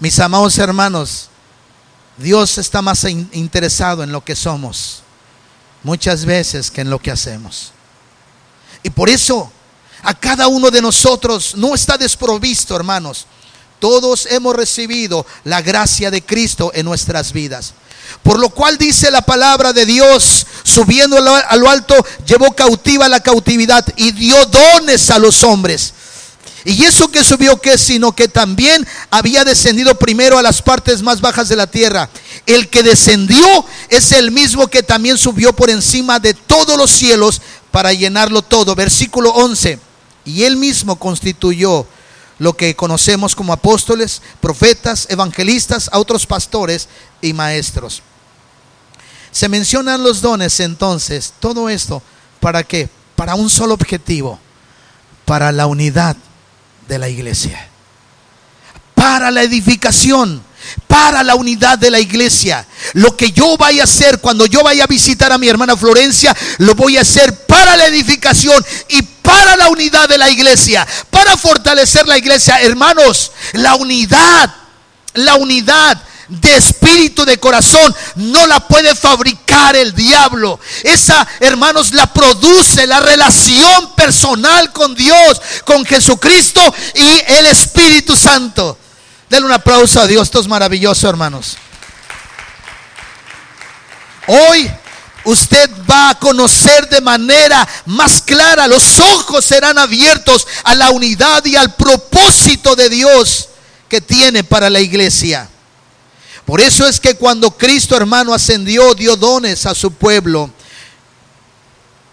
Mis 0.05 0.19
amados 0.19 0.55
hermanos, 0.59 1.29
Dios 2.17 2.59
está 2.59 2.83
más 2.83 3.03
interesado 3.05 4.03
en 4.03 4.11
lo 4.11 4.23
que 4.23 4.35
somos 4.35 5.01
muchas 5.81 6.25
veces 6.25 6.69
que 6.69 6.81
en 6.81 6.91
lo 6.91 6.99
que 6.99 7.09
hacemos. 7.09 7.71
Y 8.83 8.91
por 8.91 9.09
eso 9.09 9.51
a 10.03 10.13
cada 10.13 10.47
uno 10.47 10.69
de 10.69 10.79
nosotros 10.79 11.55
no 11.55 11.73
está 11.73 11.97
desprovisto, 11.97 12.75
hermanos. 12.75 13.25
Todos 13.79 14.27
hemos 14.27 14.55
recibido 14.55 15.25
la 15.43 15.63
gracia 15.63 16.11
de 16.11 16.23
Cristo 16.23 16.69
en 16.75 16.85
nuestras 16.85 17.33
vidas. 17.33 17.73
Por 18.21 18.37
lo 18.37 18.49
cual 18.49 18.77
dice 18.77 19.09
la 19.09 19.23
palabra 19.23 19.73
de 19.73 19.87
Dios, 19.87 20.45
subiendo 20.61 21.17
a 21.17 21.55
lo 21.55 21.67
alto, 21.67 21.95
llevó 22.27 22.55
cautiva 22.55 23.09
la 23.09 23.23
cautividad 23.23 23.83
y 23.97 24.11
dio 24.11 24.45
dones 24.45 25.09
a 25.09 25.17
los 25.17 25.43
hombres. 25.43 25.95
Y 26.65 26.83
eso 26.83 27.09
que 27.09 27.23
subió 27.23 27.61
que 27.61 27.77
sino 27.77 28.15
que 28.15 28.27
también 28.27 28.87
había 29.11 29.43
descendido 29.43 29.93
primero 29.99 30.39
a 30.39 30.41
las 30.41 30.63
partes 30.63 31.03
más 31.03 31.21
bajas 31.21 31.47
de 31.47 31.55
la 31.55 31.67
tierra. 31.67 32.09
El 32.47 32.69
que 32.69 32.81
descendió 32.81 33.45
es 33.89 34.11
el 34.11 34.31
mismo 34.31 34.65
que 34.65 34.81
también 34.81 35.19
subió 35.19 35.53
por 35.53 35.69
encima 35.69 36.19
de 36.19 36.33
todos 36.33 36.75
los 36.75 36.89
cielos 36.89 37.39
para 37.69 37.93
llenarlo 37.93 38.41
todo. 38.41 38.73
Versículo 38.73 39.29
11. 39.29 39.79
Y 40.25 40.41
él 40.41 40.57
mismo 40.57 40.95
constituyó 40.95 41.85
lo 42.39 42.57
que 42.57 42.75
conocemos 42.75 43.35
como 43.35 43.53
apóstoles, 43.53 44.23
profetas, 44.41 45.05
evangelistas, 45.11 45.87
a 45.93 45.99
otros 45.99 46.25
pastores 46.25 46.89
y 47.21 47.33
maestros. 47.33 48.01
Se 49.31 49.49
mencionan 49.49 50.01
los 50.01 50.21
dones 50.21 50.59
entonces, 50.61 51.31
todo 51.39 51.69
esto, 51.69 52.01
¿para 52.39 52.63
qué? 52.63 52.89
Para 53.15 53.35
un 53.35 53.51
solo 53.51 53.75
objetivo, 53.75 54.39
para 55.25 55.51
la 55.51 55.67
unidad 55.67 56.17
de 56.87 56.99
la 56.99 57.09
iglesia, 57.09 57.67
para 58.93 59.31
la 59.31 59.43
edificación, 59.43 60.43
para 60.87 61.23
la 61.23 61.35
unidad 61.35 61.77
de 61.77 61.91
la 61.91 61.99
iglesia. 61.99 62.65
Lo 62.93 63.15
que 63.15 63.31
yo 63.31 63.57
vaya 63.57 63.81
a 63.81 63.85
hacer 63.85 64.19
cuando 64.19 64.45
yo 64.45 64.63
vaya 64.63 64.85
a 64.85 64.87
visitar 64.87 65.31
a 65.31 65.37
mi 65.37 65.47
hermana 65.47 65.77
Florencia, 65.77 66.35
lo 66.59 66.75
voy 66.75 66.97
a 66.97 67.01
hacer 67.01 67.45
para 67.45 67.75
la 67.75 67.87
edificación 67.87 68.63
y 68.89 69.01
para 69.01 69.55
la 69.55 69.69
unidad 69.69 70.07
de 70.07 70.17
la 70.17 70.29
iglesia, 70.29 70.87
para 71.09 71.35
fortalecer 71.37 72.07
la 72.07 72.17
iglesia. 72.17 72.61
Hermanos, 72.61 73.31
la 73.53 73.75
unidad, 73.75 74.53
la 75.13 75.35
unidad 75.35 76.01
de 76.27 76.55
espíritu, 76.55 77.25
de 77.25 77.39
corazón, 77.39 77.95
no 78.15 78.47
la 78.47 78.67
puede 78.67 78.95
fabricar 78.95 79.75
el 79.75 79.93
diablo. 79.93 80.59
Esa, 80.83 81.27
hermanos, 81.39 81.93
la 81.93 82.11
produce 82.11 82.87
la 82.87 82.99
relación 82.99 83.93
personal 83.95 84.71
con 84.71 84.95
Dios, 84.95 85.41
con 85.65 85.85
Jesucristo 85.85 86.61
y 86.93 87.33
el 87.33 87.45
Espíritu 87.47 88.15
Santo. 88.15 88.77
Denle 89.29 89.47
un 89.47 89.53
aplauso 89.53 89.99
a 89.99 90.07
Dios, 90.07 90.23
esto 90.23 90.39
es 90.39 90.47
maravilloso, 90.47 91.09
hermanos. 91.09 91.57
Hoy 94.27 94.71
usted 95.25 95.69
va 95.89 96.11
a 96.11 96.19
conocer 96.19 96.89
de 96.89 97.01
manera 97.01 97.67
más 97.85 98.21
clara, 98.21 98.67
los 98.67 98.99
ojos 98.99 99.45
serán 99.45 99.77
abiertos 99.77 100.47
a 100.63 100.73
la 100.75 100.89
unidad 100.91 101.43
y 101.45 101.55
al 101.55 101.75
propósito 101.75 102.75
de 102.75 102.89
Dios 102.89 103.49
que 103.89 104.01
tiene 104.01 104.43
para 104.43 104.69
la 104.69 104.79
iglesia. 104.79 105.49
Por 106.45 106.61
eso 106.61 106.87
es 106.87 106.99
que 106.99 107.15
cuando 107.15 107.51
Cristo 107.51 107.97
hermano 107.97 108.33
ascendió, 108.33 108.93
dio 108.93 109.15
dones 109.15 109.65
a 109.65 109.73
su 109.73 109.91
pueblo 109.91 110.51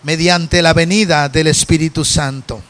mediante 0.03 0.62
la 0.62 0.73
venida 0.73 1.29
del 1.29 1.49
Espíritu 1.49 2.05
Santo. 2.05 2.62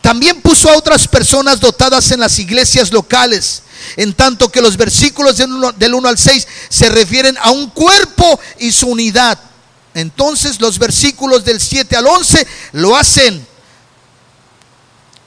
También 0.00 0.40
puso 0.40 0.70
a 0.70 0.76
otras 0.76 1.08
personas 1.08 1.60
dotadas 1.60 2.10
en 2.12 2.20
las 2.20 2.38
iglesias 2.38 2.92
locales, 2.92 3.62
en 3.96 4.12
tanto 4.12 4.50
que 4.50 4.60
los 4.60 4.76
versículos 4.76 5.36
del 5.36 5.94
1, 5.94 6.08
al 6.08 6.18
6 6.18 6.46
se 6.68 6.88
refieren 6.88 7.36
a 7.40 7.50
un 7.50 7.70
cuerpo 7.70 8.38
y 8.58 8.70
su 8.70 8.88
unidad. 8.88 9.38
Entonces 9.94 10.60
los 10.60 10.78
versículos 10.78 11.44
del 11.44 11.60
7 11.60 11.96
al 11.96 12.06
11 12.06 12.46
lo 12.72 12.96
hacen, 12.96 13.46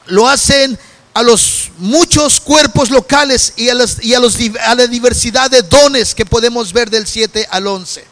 lo 0.07 0.27
hacen 0.27 0.79
a 1.13 1.21
los 1.21 1.64
muchos 1.77 2.39
cuerpos 2.39 2.89
locales 2.89 3.53
y, 3.55 3.69
a, 3.69 3.73
y 4.01 4.13
a, 4.13 4.19
los, 4.19 4.37
a 4.65 4.75
la 4.75 4.87
diversidad 4.87 5.49
de 5.49 5.61
dones 5.61 6.15
que 6.15 6.25
podemos 6.25 6.71
ver 6.71 6.89
del 6.89 7.07
7 7.07 7.47
al 7.49 7.67
11. 7.67 8.05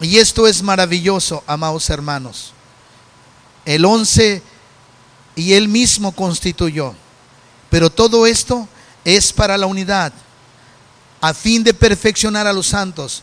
Y 0.00 0.18
esto 0.18 0.46
es 0.46 0.62
maravilloso, 0.62 1.42
amados 1.46 1.88
hermanos. 1.90 2.52
El 3.64 3.84
11 3.84 4.42
y 5.36 5.52
él 5.52 5.68
mismo 5.68 6.12
constituyó. 6.12 6.94
Pero 7.70 7.90
todo 7.90 8.26
esto 8.26 8.68
es 9.04 9.32
para 9.32 9.58
la 9.58 9.66
unidad, 9.66 10.12
a 11.20 11.34
fin 11.34 11.62
de 11.62 11.74
perfeccionar 11.74 12.46
a 12.46 12.52
los 12.52 12.68
santos. 12.68 13.22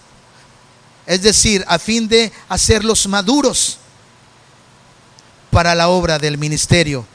Es 1.05 1.21
decir, 1.21 1.63
a 1.67 1.79
fin 1.79 2.07
de 2.07 2.31
hacerlos 2.49 3.07
maduros 3.07 3.77
para 5.51 5.73
la 5.73 5.87
obra 5.87 6.19
del 6.19 6.37
ministerio 6.37 7.05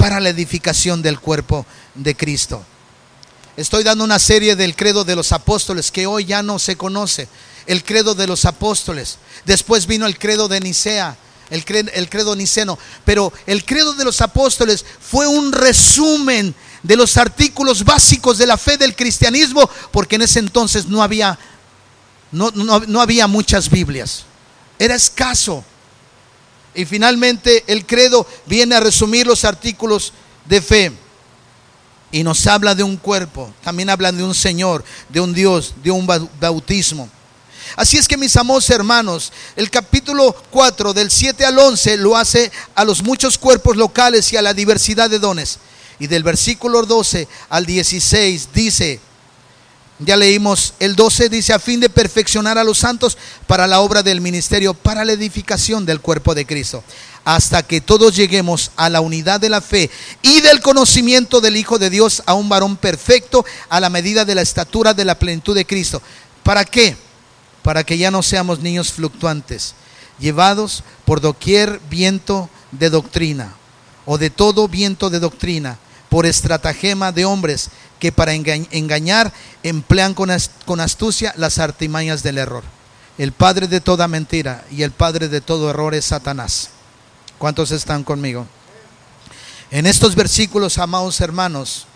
para 0.00 0.18
la 0.18 0.30
edificación 0.30 1.02
del 1.02 1.20
cuerpo 1.20 1.66
de 1.94 2.16
Cristo. 2.16 2.64
Estoy 3.58 3.84
dando 3.84 4.02
una 4.02 4.18
serie 4.18 4.56
del 4.56 4.74
credo 4.74 5.04
de 5.04 5.14
los 5.14 5.30
apóstoles 5.30 5.90
que 5.90 6.06
hoy 6.06 6.24
ya 6.24 6.42
no 6.42 6.58
se 6.58 6.74
conoce. 6.74 7.28
El 7.66 7.84
credo 7.84 8.14
de 8.14 8.26
los 8.26 8.46
apóstoles. 8.46 9.18
Después 9.44 9.86
vino 9.86 10.06
el 10.06 10.18
credo 10.18 10.48
de 10.48 10.58
Nicea, 10.58 11.18
el 11.50 11.66
credo, 11.66 12.34
niceno. 12.34 12.78
Pero 13.04 13.30
el 13.46 13.62
credo 13.66 13.92
de 13.92 14.06
los 14.06 14.22
apóstoles 14.22 14.86
fue 15.00 15.26
un 15.26 15.52
resumen 15.52 16.54
de 16.82 16.96
los 16.96 17.18
artículos 17.18 17.84
básicos 17.84 18.38
de 18.38 18.46
la 18.46 18.56
fe 18.56 18.78
del 18.78 18.96
cristianismo, 18.96 19.68
porque 19.92 20.16
en 20.16 20.22
ese 20.22 20.38
entonces 20.38 20.86
no 20.86 21.02
había, 21.02 21.38
no 22.30 23.00
había 23.02 23.26
muchas 23.26 23.68
Biblias. 23.68 24.24
Era 24.78 24.94
escaso. 24.94 25.62
Y 26.74 26.84
finalmente 26.84 27.64
el 27.66 27.86
credo 27.86 28.26
viene 28.46 28.76
a 28.76 28.80
resumir 28.80 29.26
los 29.26 29.44
artículos 29.44 30.12
de 30.46 30.62
fe. 30.62 30.92
Y 32.12 32.22
nos 32.22 32.46
habla 32.46 32.74
de 32.74 32.82
un 32.82 32.96
cuerpo, 32.96 33.52
también 33.62 33.90
hablan 33.90 34.16
de 34.16 34.24
un 34.24 34.34
Señor, 34.34 34.84
de 35.08 35.20
un 35.20 35.32
Dios, 35.32 35.74
de 35.82 35.90
un 35.90 36.06
bautismo. 36.40 37.08
Así 37.76 37.96
es 37.96 38.08
que 38.08 38.16
mis 38.16 38.36
amados 38.36 38.68
hermanos, 38.70 39.32
el 39.54 39.70
capítulo 39.70 40.34
4 40.50 40.92
del 40.92 41.10
7 41.10 41.44
al 41.44 41.58
11 41.58 41.98
lo 41.98 42.16
hace 42.16 42.50
a 42.74 42.84
los 42.84 43.02
muchos 43.02 43.38
cuerpos 43.38 43.76
locales 43.76 44.32
y 44.32 44.36
a 44.36 44.42
la 44.42 44.54
diversidad 44.54 45.08
de 45.08 45.18
dones. 45.18 45.58
Y 45.98 46.06
del 46.06 46.24
versículo 46.24 46.82
12 46.82 47.28
al 47.48 47.66
16 47.66 48.48
dice, 48.52 49.00
ya 50.00 50.16
leímos 50.16 50.74
el 50.80 50.96
12, 50.96 51.28
dice, 51.28 51.52
a 51.52 51.58
fin 51.58 51.78
de 51.78 51.90
perfeccionar 51.90 52.56
a 52.58 52.64
los 52.64 52.78
santos 52.78 53.18
para 53.46 53.66
la 53.66 53.80
obra 53.80 54.02
del 54.02 54.20
ministerio, 54.20 54.72
para 54.72 55.04
la 55.04 55.12
edificación 55.12 55.84
del 55.84 56.00
cuerpo 56.00 56.34
de 56.34 56.46
Cristo, 56.46 56.82
hasta 57.24 57.62
que 57.62 57.82
todos 57.82 58.16
lleguemos 58.16 58.70
a 58.76 58.88
la 58.88 59.02
unidad 59.02 59.40
de 59.40 59.50
la 59.50 59.60
fe 59.60 59.90
y 60.22 60.40
del 60.40 60.60
conocimiento 60.60 61.42
del 61.42 61.56
Hijo 61.56 61.78
de 61.78 61.90
Dios, 61.90 62.22
a 62.24 62.34
un 62.34 62.48
varón 62.48 62.78
perfecto, 62.78 63.44
a 63.68 63.78
la 63.78 63.90
medida 63.90 64.24
de 64.24 64.34
la 64.34 64.42
estatura 64.42 64.94
de 64.94 65.04
la 65.04 65.18
plenitud 65.18 65.54
de 65.54 65.66
Cristo. 65.66 66.00
¿Para 66.42 66.64
qué? 66.64 66.96
Para 67.62 67.84
que 67.84 67.98
ya 67.98 68.10
no 68.10 68.22
seamos 68.22 68.60
niños 68.60 68.92
fluctuantes, 68.92 69.74
llevados 70.18 70.82
por 71.04 71.20
doquier 71.20 71.78
viento 71.90 72.48
de 72.72 72.88
doctrina, 72.88 73.54
o 74.06 74.16
de 74.16 74.30
todo 74.30 74.66
viento 74.66 75.10
de 75.10 75.20
doctrina, 75.20 75.78
por 76.10 76.26
estratagema 76.26 77.12
de 77.12 77.24
hombres 77.24 77.70
que 77.98 78.12
para 78.12 78.34
engañar 78.34 79.32
emplean 79.62 80.12
con 80.12 80.80
astucia 80.80 81.32
las 81.36 81.58
artimañas 81.58 82.22
del 82.22 82.38
error. 82.38 82.64
El 83.16 83.32
padre 83.32 83.68
de 83.68 83.80
toda 83.80 84.08
mentira 84.08 84.64
y 84.70 84.82
el 84.82 84.90
padre 84.90 85.28
de 85.28 85.40
todo 85.40 85.70
error 85.70 85.94
es 85.94 86.06
Satanás. 86.06 86.70
¿Cuántos 87.38 87.70
están 87.70 88.04
conmigo? 88.04 88.46
En 89.70 89.86
estos 89.86 90.14
versículos, 90.14 90.78
amados 90.78 91.20
hermanos, 91.20 91.86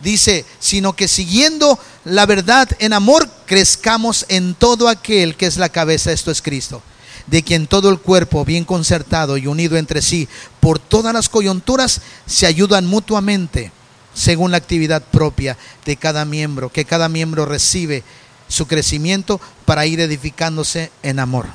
dice, 0.00 0.44
sino 0.60 0.94
que 0.94 1.08
siguiendo 1.08 1.78
la 2.04 2.26
verdad 2.26 2.68
en 2.78 2.92
amor, 2.92 3.28
crezcamos 3.46 4.26
en 4.28 4.54
todo 4.54 4.88
aquel 4.88 5.36
que 5.36 5.46
es 5.46 5.56
la 5.56 5.70
cabeza, 5.70 6.12
esto 6.12 6.30
es 6.30 6.42
Cristo, 6.42 6.82
de 7.30 7.42
quien 7.42 7.66
todo 7.66 7.90
el 7.90 7.98
cuerpo, 7.98 8.44
bien 8.44 8.64
concertado 8.64 9.36
y 9.36 9.46
unido 9.46 9.76
entre 9.76 10.02
sí, 10.02 10.28
por 10.60 10.78
todas 10.78 11.12
las 11.12 11.28
coyunturas, 11.28 12.00
se 12.26 12.46
ayudan 12.46 12.86
mutuamente 12.86 13.72
según 14.14 14.50
la 14.50 14.56
actividad 14.56 15.02
propia 15.02 15.56
de 15.84 15.96
cada 15.96 16.24
miembro, 16.24 16.70
que 16.70 16.84
cada 16.84 17.08
miembro 17.08 17.46
recibe 17.46 18.02
su 18.48 18.66
crecimiento 18.66 19.40
para 19.64 19.86
ir 19.86 20.00
edificándose 20.00 20.90
en 21.02 21.20
amor. 21.20 21.46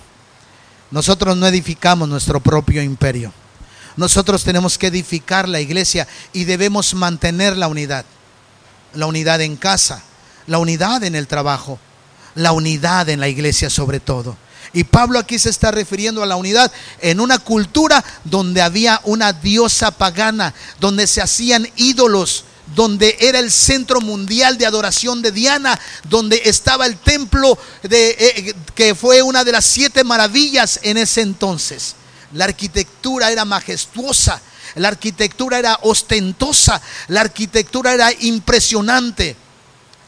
Nosotros 0.91 1.35
no 1.35 1.47
edificamos 1.47 2.07
nuestro 2.07 2.39
propio 2.39 2.81
imperio. 2.83 3.33
Nosotros 3.97 4.43
tenemos 4.43 4.77
que 4.77 4.87
edificar 4.87 5.49
la 5.49 5.59
iglesia 5.59 6.07
y 6.31 6.45
debemos 6.45 6.93
mantener 6.93 7.57
la 7.57 7.67
unidad. 7.67 8.05
La 8.93 9.07
unidad 9.07 9.41
en 9.41 9.55
casa, 9.55 10.03
la 10.45 10.59
unidad 10.59 11.03
en 11.03 11.15
el 11.15 11.27
trabajo, 11.27 11.79
la 12.35 12.51
unidad 12.51 13.09
en 13.09 13.19
la 13.19 13.27
iglesia 13.27 13.69
sobre 13.69 13.99
todo. 13.99 14.37
Y 14.71 14.85
Pablo 14.85 15.19
aquí 15.19 15.37
se 15.37 15.49
está 15.49 15.71
refiriendo 15.71 16.23
a 16.23 16.25
la 16.25 16.35
unidad 16.35 16.71
en 17.01 17.19
una 17.19 17.39
cultura 17.39 18.03
donde 18.23 18.61
había 18.61 19.01
una 19.03 19.33
diosa 19.33 19.91
pagana, 19.91 20.53
donde 20.79 21.07
se 21.07 21.21
hacían 21.21 21.67
ídolos, 21.75 22.45
donde 22.75 23.17
era 23.19 23.39
el 23.39 23.51
centro 23.51 24.01
mundial 24.01 24.57
de 24.57 24.65
adoración 24.65 25.21
de 25.21 25.31
Diana, 25.31 25.79
donde 26.05 26.41
estaba 26.45 26.85
el 26.85 26.97
templo 26.97 27.57
de, 27.83 28.15
eh, 28.19 28.55
que 28.73 28.95
fue 28.95 29.21
una 29.21 29.43
de 29.43 29.51
las 29.51 29.65
siete 29.65 30.03
maravillas 30.03 30.79
en 30.83 30.97
ese 30.97 31.21
entonces. 31.21 31.95
La 32.33 32.45
arquitectura 32.45 33.31
era 33.31 33.45
majestuosa, 33.45 34.41
la 34.75 34.87
arquitectura 34.87 35.59
era 35.59 35.77
ostentosa, 35.81 36.81
la 37.09 37.21
arquitectura 37.21 37.93
era 37.93 38.11
impresionante. 38.21 39.35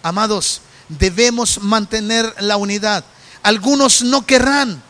Amados, 0.02 0.62
debemos 0.90 1.62
mantener 1.62 2.34
la 2.40 2.58
unidad. 2.58 3.04
Algunos 3.46 4.02
no 4.02 4.26
querrán. 4.26 4.82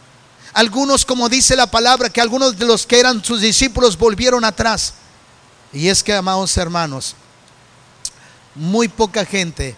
Algunos, 0.53 1.03
como 1.03 1.27
dice 1.27 1.57
la 1.57 1.69
palabra, 1.69 2.09
que 2.09 2.21
algunos 2.21 2.57
de 2.57 2.63
los 2.63 2.85
que 2.85 3.01
eran 3.01 3.21
sus 3.21 3.41
discípulos 3.41 3.97
volvieron 3.97 4.45
atrás. 4.45 4.93
Y 5.73 5.89
es 5.89 6.01
que, 6.01 6.13
amados 6.13 6.55
hermanos, 6.55 7.15
muy 8.55 8.87
poca 8.87 9.25
gente 9.25 9.75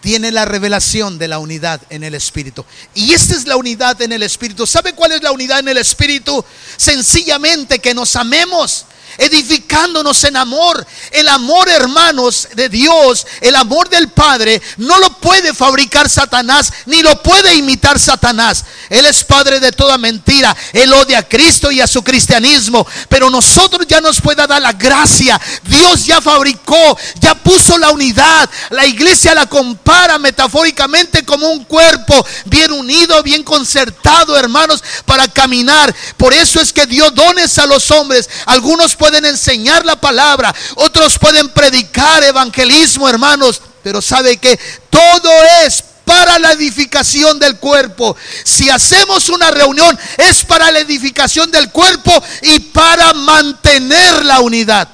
tiene 0.00 0.32
la 0.32 0.44
revelación 0.44 1.16
de 1.16 1.28
la 1.28 1.38
unidad 1.38 1.80
en 1.90 2.02
el 2.02 2.16
Espíritu. 2.16 2.64
Y 2.92 3.12
esta 3.12 3.36
es 3.36 3.46
la 3.46 3.56
unidad 3.56 4.02
en 4.02 4.10
el 4.10 4.24
Espíritu. 4.24 4.66
¿Sabe 4.66 4.94
cuál 4.94 5.12
es 5.12 5.22
la 5.22 5.30
unidad 5.30 5.60
en 5.60 5.68
el 5.68 5.78
Espíritu? 5.78 6.44
Sencillamente 6.76 7.78
que 7.78 7.94
nos 7.94 8.16
amemos 8.16 8.84
edificándonos 9.18 10.22
en 10.24 10.36
amor. 10.36 10.86
El 11.10 11.28
amor, 11.28 11.68
hermanos, 11.68 12.48
de 12.54 12.68
Dios, 12.68 13.26
el 13.40 13.56
amor 13.56 13.88
del 13.88 14.08
Padre, 14.08 14.62
no 14.78 14.98
lo 14.98 15.10
puede 15.18 15.52
fabricar 15.52 16.08
Satanás, 16.08 16.72
ni 16.86 17.02
lo 17.02 17.20
puede 17.22 17.54
imitar 17.56 17.98
Satanás. 17.98 18.64
Él 18.88 19.04
es 19.04 19.24
Padre 19.24 19.60
de 19.60 19.72
toda 19.72 19.98
mentira. 19.98 20.56
Él 20.72 20.92
odia 20.92 21.18
a 21.18 21.28
Cristo 21.28 21.70
y 21.70 21.80
a 21.80 21.86
su 21.86 22.02
cristianismo. 22.02 22.86
Pero 23.08 23.28
nosotros 23.28 23.86
ya 23.86 24.00
nos 24.00 24.20
puede 24.20 24.46
dar 24.46 24.62
la 24.62 24.72
gracia. 24.72 25.40
Dios 25.64 26.06
ya 26.06 26.20
fabricó, 26.20 26.96
ya 27.20 27.34
puso 27.34 27.76
la 27.76 27.90
unidad. 27.90 28.48
La 28.70 28.86
iglesia 28.86 29.34
la 29.34 29.46
compara 29.46 30.18
metafóricamente 30.18 31.24
como 31.24 31.48
un 31.48 31.64
cuerpo 31.64 32.24
bien 32.46 32.70
unido, 32.72 33.22
bien 33.22 33.42
concertado, 33.42 34.38
hermanos, 34.38 34.82
para 35.04 35.26
caminar. 35.28 35.94
Por 36.16 36.32
eso 36.32 36.60
es 36.60 36.72
que 36.72 36.86
dio 36.86 37.10
dones 37.10 37.58
a 37.58 37.66
los 37.66 37.90
hombres. 37.90 38.28
Algunos 38.46 38.94
pueden 38.94 39.07
enseñar 39.14 39.84
la 39.84 40.00
palabra, 40.00 40.54
otros 40.76 41.18
pueden 41.18 41.48
predicar 41.50 42.22
evangelismo, 42.24 43.08
hermanos, 43.08 43.60
pero 43.82 44.02
sabe 44.02 44.36
que 44.36 44.58
todo 44.90 45.30
es 45.64 45.84
para 46.08 46.38
la 46.38 46.52
edificación 46.52 47.38
del 47.38 47.58
cuerpo. 47.58 48.16
Si 48.42 48.70
hacemos 48.70 49.28
una 49.28 49.50
reunión 49.50 49.96
es 50.16 50.44
para 50.44 50.70
la 50.70 50.78
edificación 50.78 51.50
del 51.50 51.70
cuerpo 51.70 52.10
y 52.42 52.60
para 52.60 53.12
mantener 53.12 54.24
la 54.24 54.40
unidad. 54.40 54.88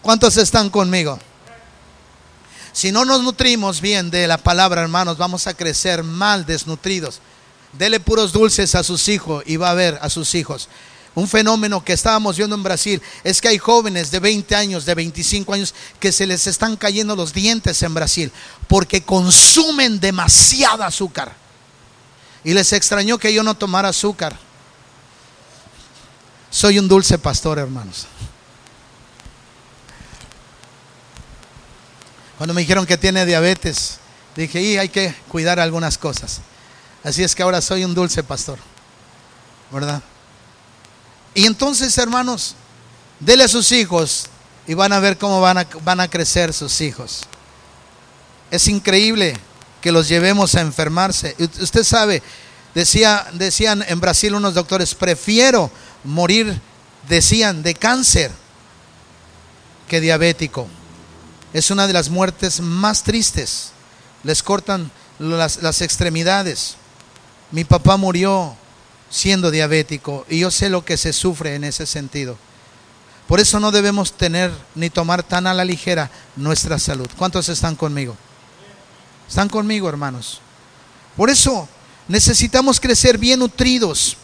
¿Cuántos 0.00 0.36
están 0.38 0.70
conmigo? 0.70 1.18
Si 2.72 2.90
no 2.90 3.04
nos 3.04 3.22
nutrimos 3.22 3.80
bien 3.80 4.10
de 4.10 4.26
la 4.26 4.38
palabra, 4.38 4.82
hermanos, 4.82 5.16
vamos 5.16 5.46
a 5.46 5.54
crecer 5.54 6.02
mal 6.02 6.44
desnutridos. 6.44 7.20
Dele 7.72 8.00
puros 8.00 8.32
dulces 8.32 8.74
a 8.74 8.82
sus 8.82 9.08
hijos 9.08 9.44
y 9.46 9.56
va 9.56 9.70
a 9.70 9.74
ver 9.74 9.98
a 10.00 10.10
sus 10.10 10.34
hijos. 10.34 10.68
Un 11.14 11.28
fenómeno 11.28 11.84
que 11.84 11.92
estábamos 11.92 12.36
viendo 12.36 12.56
en 12.56 12.62
Brasil 12.64 13.00
es 13.22 13.40
que 13.40 13.48
hay 13.48 13.58
jóvenes 13.58 14.10
de 14.10 14.18
20 14.18 14.56
años, 14.56 14.84
de 14.84 14.94
25 14.94 15.52
años, 15.54 15.74
que 16.00 16.10
se 16.10 16.26
les 16.26 16.46
están 16.48 16.76
cayendo 16.76 17.14
los 17.14 17.32
dientes 17.32 17.82
en 17.82 17.94
Brasil 17.94 18.32
porque 18.66 19.04
consumen 19.04 20.00
demasiada 20.00 20.86
azúcar. 20.86 21.32
Y 22.42 22.52
les 22.52 22.72
extrañó 22.72 23.16
que 23.16 23.32
yo 23.32 23.42
no 23.42 23.54
tomara 23.54 23.90
azúcar. 23.90 24.36
Soy 26.50 26.78
un 26.78 26.88
dulce 26.88 27.16
pastor, 27.16 27.58
hermanos. 27.58 28.06
Cuando 32.36 32.54
me 32.54 32.62
dijeron 32.62 32.86
que 32.86 32.98
tiene 32.98 33.24
diabetes, 33.24 33.98
dije, 34.34 34.60
y 34.60 34.76
hay 34.76 34.88
que 34.88 35.14
cuidar 35.28 35.60
algunas 35.60 35.96
cosas. 35.96 36.40
Así 37.04 37.22
es 37.22 37.34
que 37.34 37.42
ahora 37.44 37.60
soy 37.60 37.84
un 37.84 37.94
dulce 37.94 38.24
pastor, 38.24 38.58
¿verdad? 39.70 40.02
Y 41.34 41.46
entonces, 41.46 41.98
hermanos, 41.98 42.54
dele 43.18 43.44
a 43.44 43.48
sus 43.48 43.72
hijos 43.72 44.26
y 44.66 44.74
van 44.74 44.92
a 44.92 45.00
ver 45.00 45.18
cómo 45.18 45.40
van 45.40 45.58
a, 45.58 45.66
van 45.82 46.00
a 46.00 46.08
crecer 46.08 46.52
sus 46.52 46.80
hijos. 46.80 47.22
Es 48.50 48.68
increíble 48.68 49.36
que 49.80 49.92
los 49.92 50.08
llevemos 50.08 50.54
a 50.54 50.60
enfermarse. 50.60 51.34
Usted 51.60 51.82
sabe, 51.82 52.22
decía, 52.74 53.26
decían 53.32 53.84
en 53.88 54.00
Brasil 54.00 54.34
unos 54.34 54.54
doctores, 54.54 54.94
prefiero 54.94 55.70
morir, 56.04 56.60
decían, 57.08 57.62
de 57.62 57.74
cáncer 57.74 58.30
que 59.88 60.00
diabético. 60.00 60.68
Es 61.52 61.70
una 61.70 61.86
de 61.86 61.92
las 61.92 62.08
muertes 62.08 62.60
más 62.60 63.02
tristes. 63.02 63.72
Les 64.22 64.42
cortan 64.42 64.90
las, 65.18 65.62
las 65.62 65.82
extremidades. 65.82 66.76
Mi 67.50 67.64
papá 67.64 67.96
murió 67.96 68.56
siendo 69.14 69.52
diabético 69.52 70.26
y 70.28 70.40
yo 70.40 70.50
sé 70.50 70.68
lo 70.68 70.84
que 70.84 70.96
se 70.96 71.12
sufre 71.12 71.54
en 71.54 71.62
ese 71.62 71.86
sentido. 71.86 72.36
Por 73.28 73.38
eso 73.38 73.60
no 73.60 73.70
debemos 73.70 74.12
tener 74.12 74.50
ni 74.74 74.90
tomar 74.90 75.22
tan 75.22 75.46
a 75.46 75.54
la 75.54 75.64
ligera 75.64 76.10
nuestra 76.34 76.80
salud. 76.80 77.08
¿Cuántos 77.16 77.48
están 77.48 77.76
conmigo? 77.76 78.16
Están 79.28 79.48
conmigo, 79.48 79.88
hermanos. 79.88 80.40
Por 81.16 81.30
eso 81.30 81.68
necesitamos 82.08 82.80
crecer 82.80 83.16
bien 83.16 83.38
nutridos. 83.38 84.16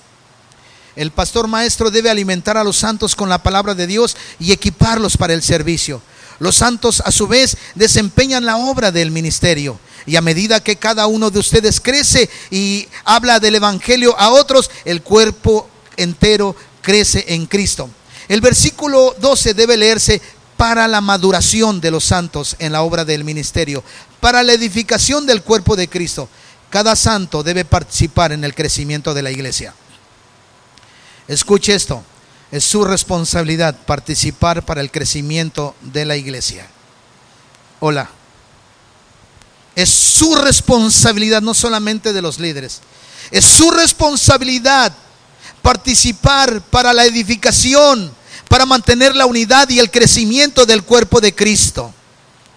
El 0.96 1.12
pastor 1.12 1.46
maestro 1.46 1.92
debe 1.92 2.11
alimentar 2.11 2.57
a 2.57 2.64
los 2.64 2.76
santos 2.76 3.14
con 3.14 3.29
la 3.29 3.44
palabra 3.44 3.76
de 3.76 3.87
Dios 3.87 4.16
y 4.40 4.50
equiparlos 4.50 5.16
para 5.16 5.35
el 5.35 5.42
servicio. 5.42 6.03
Los 6.40 6.57
santos 6.57 7.00
a 7.07 7.12
su 7.12 7.29
vez 7.29 7.57
desempeñan 7.76 8.44
la 8.44 8.57
obra 8.57 8.90
del 8.90 9.12
ministerio. 9.12 9.79
Y 10.06 10.16
a 10.16 10.20
medida 10.20 10.62
que 10.62 10.76
cada 10.76 11.06
uno 11.06 11.30
de 11.30 11.38
ustedes 11.38 11.80
crece 11.80 12.28
y 12.50 12.88
habla 13.04 13.40
del 13.40 13.56
Evangelio 13.56 14.18
a 14.18 14.30
otros, 14.30 14.70
el 14.84 15.02
cuerpo 15.02 15.68
entero 15.96 16.56
crece 16.82 17.24
en 17.28 17.46
Cristo. 17.46 17.90
El 18.28 18.40
versículo 18.40 19.14
12 19.20 19.54
debe 19.54 19.76
leerse 19.76 20.20
para 20.56 20.86
la 20.88 21.00
maduración 21.00 21.80
de 21.80 21.90
los 21.90 22.04
santos 22.04 22.54
en 22.58 22.72
la 22.72 22.82
obra 22.82 23.04
del 23.04 23.24
ministerio, 23.24 23.82
para 24.20 24.42
la 24.42 24.52
edificación 24.52 25.26
del 25.26 25.42
cuerpo 25.42 25.74
de 25.74 25.88
Cristo. 25.88 26.28
Cada 26.68 26.94
santo 26.96 27.42
debe 27.42 27.64
participar 27.64 28.32
en 28.32 28.44
el 28.44 28.54
crecimiento 28.54 29.14
de 29.14 29.22
la 29.22 29.30
iglesia. 29.30 29.74
Escuche 31.26 31.74
esto, 31.74 32.04
es 32.52 32.64
su 32.64 32.84
responsabilidad 32.84 33.76
participar 33.86 34.64
para 34.64 34.80
el 34.80 34.90
crecimiento 34.90 35.74
de 35.80 36.04
la 36.04 36.16
iglesia. 36.16 36.66
Hola. 37.80 38.19
Es 39.80 39.88
su 39.88 40.34
responsabilidad, 40.34 41.40
no 41.40 41.54
solamente 41.54 42.12
de 42.12 42.20
los 42.20 42.38
líderes. 42.38 42.80
Es 43.30 43.46
su 43.46 43.70
responsabilidad 43.70 44.92
participar 45.62 46.60
para 46.60 46.92
la 46.92 47.06
edificación, 47.06 48.12
para 48.48 48.66
mantener 48.66 49.16
la 49.16 49.24
unidad 49.24 49.70
y 49.70 49.78
el 49.78 49.90
crecimiento 49.90 50.66
del 50.66 50.82
cuerpo 50.82 51.20
de 51.20 51.34
Cristo 51.34 51.94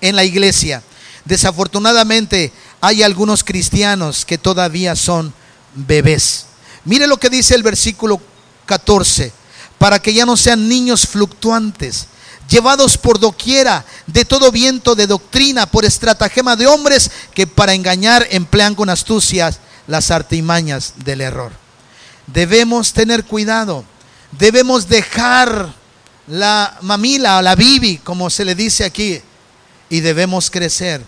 en 0.02 0.18
la 0.18 0.26
iglesia. 0.26 0.84
Desafortunadamente 1.24 2.52
hay 2.82 3.04
algunos 3.04 3.46
cristianos 3.46 4.26
que 4.26 4.38
todavía 4.38 4.94
son 4.98 5.34
bebés. 5.76 6.48
Mire 6.84 7.08
lo 7.08 7.16
que 7.18 7.30
dice 7.30 7.56
el 7.56 7.64
versículo 7.64 8.20
14, 8.66 9.32
para 9.78 10.00
que 10.00 10.14
ya 10.14 10.26
no 10.26 10.36
sean 10.36 10.68
niños 10.68 11.08
fluctuantes 11.08 12.08
llevados 12.54 13.00
por 13.00 13.20
doquiera 13.20 13.84
de 14.06 14.26
todo 14.26 14.52
viento 14.52 14.94
de 14.94 15.08
doctrina, 15.08 15.66
por 15.66 15.86
estratagema 15.86 16.56
de 16.56 16.68
hombres 16.68 17.10
que 17.34 17.48
para 17.48 17.74
engañar 17.74 18.28
emplean 18.30 18.76
con 18.76 18.92
astucias 18.92 19.60
las 19.88 20.12
artimañas 20.12 20.94
del 20.98 21.22
error. 21.22 21.52
Debemos 22.28 22.94
tener 22.94 23.26
cuidado, 23.26 23.84
debemos 24.32 24.88
dejar 24.88 25.74
la 26.28 26.78
mamila 26.82 27.40
o 27.40 27.42
la 27.42 27.56
bibi, 27.56 27.98
como 27.98 28.30
se 28.30 28.46
le 28.46 28.54
dice 28.54 28.86
aquí, 28.86 29.20
y 29.90 30.02
debemos 30.02 30.52
crecer. 30.52 31.04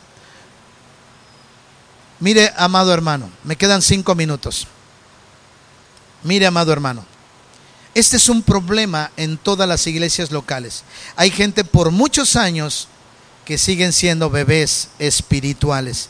Mire, 2.20 2.52
amado 2.58 2.92
hermano, 2.92 3.30
me 3.44 3.56
quedan 3.56 3.84
cinco 3.84 4.16
minutos. 4.16 4.66
Mire, 6.24 6.48
amado 6.48 6.74
hermano, 6.74 7.06
este 7.96 8.18
es 8.18 8.28
un 8.28 8.44
problema 8.44 9.10
en 9.16 9.38
todas 9.38 9.68
las 9.70 9.88
iglesias 9.88 10.30
locales. 10.30 10.84
Hay 11.16 11.32
gente 11.32 11.64
por 11.64 11.92
muchos 11.92 12.36
años 12.36 12.90
que 13.46 13.58
siguen 13.58 13.94
siendo 13.94 14.30
bebés 14.30 14.90
espirituales. 15.00 16.10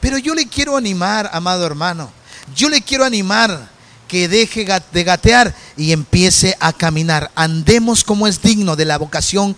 Pero 0.00 0.16
yo 0.18 0.32
le 0.32 0.46
quiero 0.46 0.76
animar, 0.76 1.28
amado 1.32 1.66
hermano, 1.66 2.12
yo 2.54 2.68
le 2.68 2.80
quiero 2.82 3.04
animar 3.04 3.68
que 4.06 4.28
deje 4.28 4.64
de 4.92 5.04
gatear 5.04 5.54
y 5.76 5.90
empiece 5.90 6.56
a 6.60 6.72
caminar. 6.72 7.32
Andemos 7.34 8.04
como 8.04 8.28
es 8.28 8.40
digno 8.40 8.76
de 8.76 8.84
la 8.84 8.96
vocación 8.96 9.56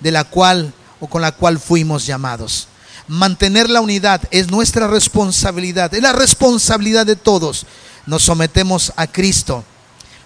de 0.00 0.12
la 0.12 0.24
cual 0.24 0.74
o 1.00 1.06
con 1.08 1.22
la 1.22 1.32
cual 1.32 1.58
fuimos 1.58 2.04
llamados. 2.04 2.68
Mantener 3.08 3.70
la 3.70 3.80
unidad 3.80 4.20
es 4.30 4.50
nuestra 4.50 4.86
responsabilidad, 4.86 5.94
es 5.94 6.02
la 6.02 6.12
responsabilidad 6.12 7.06
de 7.06 7.16
todos. 7.16 7.64
Nos 8.04 8.22
sometemos 8.22 8.92
a 8.96 9.06
Cristo, 9.06 9.64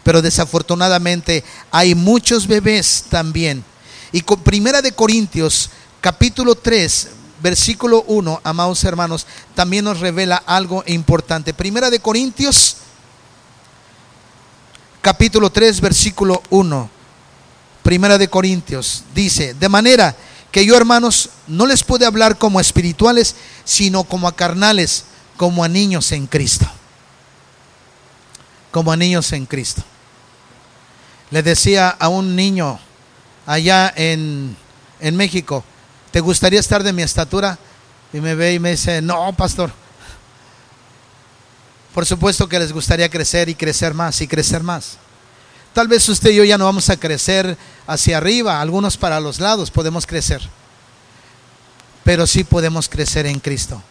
pero 0.05 0.23
desafortunadamente 0.23 1.43
hay 1.73 1.95
muchos 1.95 2.47
bebés 2.47 3.07
también. 3.09 3.65
Y 4.13 4.21
con 4.21 4.41
Primera 4.41 4.81
de 4.81 4.93
Corintios, 4.93 5.71
capítulo 6.01 6.55
3, 6.55 7.09
versículo 7.43 8.05
1, 8.07 8.41
amados 8.45 8.85
hermanos, 8.85 9.27
también 9.55 9.85
nos 9.85 9.99
revela 9.99 10.37
algo 10.47 10.85
importante. 10.87 11.53
Primera 11.53 11.91
de 11.91 11.99
Corintios, 11.99 12.77
capítulo 15.03 15.51
3, 15.51 15.81
versículo 15.81 16.43
1. 16.51 16.91
Primera 17.83 18.17
de 18.17 18.29
Corintios 18.29 19.05
dice, 19.15 19.55
de 19.55 19.69
manera 19.69 20.15
que 20.51 20.65
yo, 20.65 20.77
hermanos, 20.77 21.31
no 21.49 21.67
les 21.67 21.83
pude 21.83 22.07
hablar 22.07 22.39
como 22.39 22.61
espirituales, 22.61 23.35
sino 23.65 24.05
como 24.05 24.29
a 24.29 24.37
carnales, 24.37 25.05
como 25.37 25.65
a 25.65 25.69
niños 25.69 26.13
en 26.13 26.27
Cristo. 26.29 26.67
Como 28.71 28.93
a 28.93 28.97
niños 28.97 29.33
en 29.33 29.47
Cristo. 29.47 29.83
Le 31.35 31.43
decía 31.43 31.89
a 31.89 32.07
un 32.11 32.37
niño 32.37 32.79
allá 33.45 33.93
en, 33.97 34.57
en 35.01 35.17
México, 35.17 35.65
¿te 36.13 36.21
gustaría 36.21 36.61
estar 36.61 36.85
de 36.85 36.93
mi 36.93 37.03
estatura? 37.03 37.59
Y 38.13 38.21
me 38.21 38.37
ve 38.37 38.55
y 38.55 38.61
me 38.61 38.71
dice, 38.71 39.03
no, 39.03 39.33
pastor. 39.33 39.73
Por 41.93 42.07
supuesto 42.07 42.49
que 42.49 42.61
les 42.61 42.73
gustaría 42.73 43.09
crecer 43.09 43.49
y 43.49 43.57
crecer 43.57 43.95
más 43.95 44.21
y 44.21 44.29
crecer 44.29 44.63
más. 44.63 44.97
Tal 45.73 45.89
vez 45.89 46.09
usted 46.09 46.31
y 46.31 46.37
yo 46.37 46.45
ya 46.45 46.57
no 46.57 46.67
vamos 46.67 46.89
a 46.89 46.97
crecer 46.97 47.59
hacia 47.89 48.19
arriba, 48.19 48.61
algunos 48.61 48.97
para 48.97 49.19
los 49.19 49.41
lados 49.41 49.73
podemos 49.73 50.07
crecer. 50.07 50.41
Pero 52.05 52.29
sí 52.29 52.45
podemos 52.45 52.89
crecer 52.89 53.27
en 53.27 53.41
Cristo. 53.41 53.83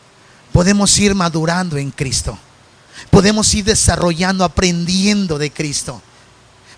Podemos 0.53 0.97
ir 0.97 1.13
madurando 1.13 1.75
en 1.75 1.91
Cristo. 1.91 2.39
Podemos 3.09 3.53
ir 3.53 3.65
desarrollando, 3.65 4.45
aprendiendo 4.45 5.37
de 5.37 5.51
Cristo. 5.51 6.01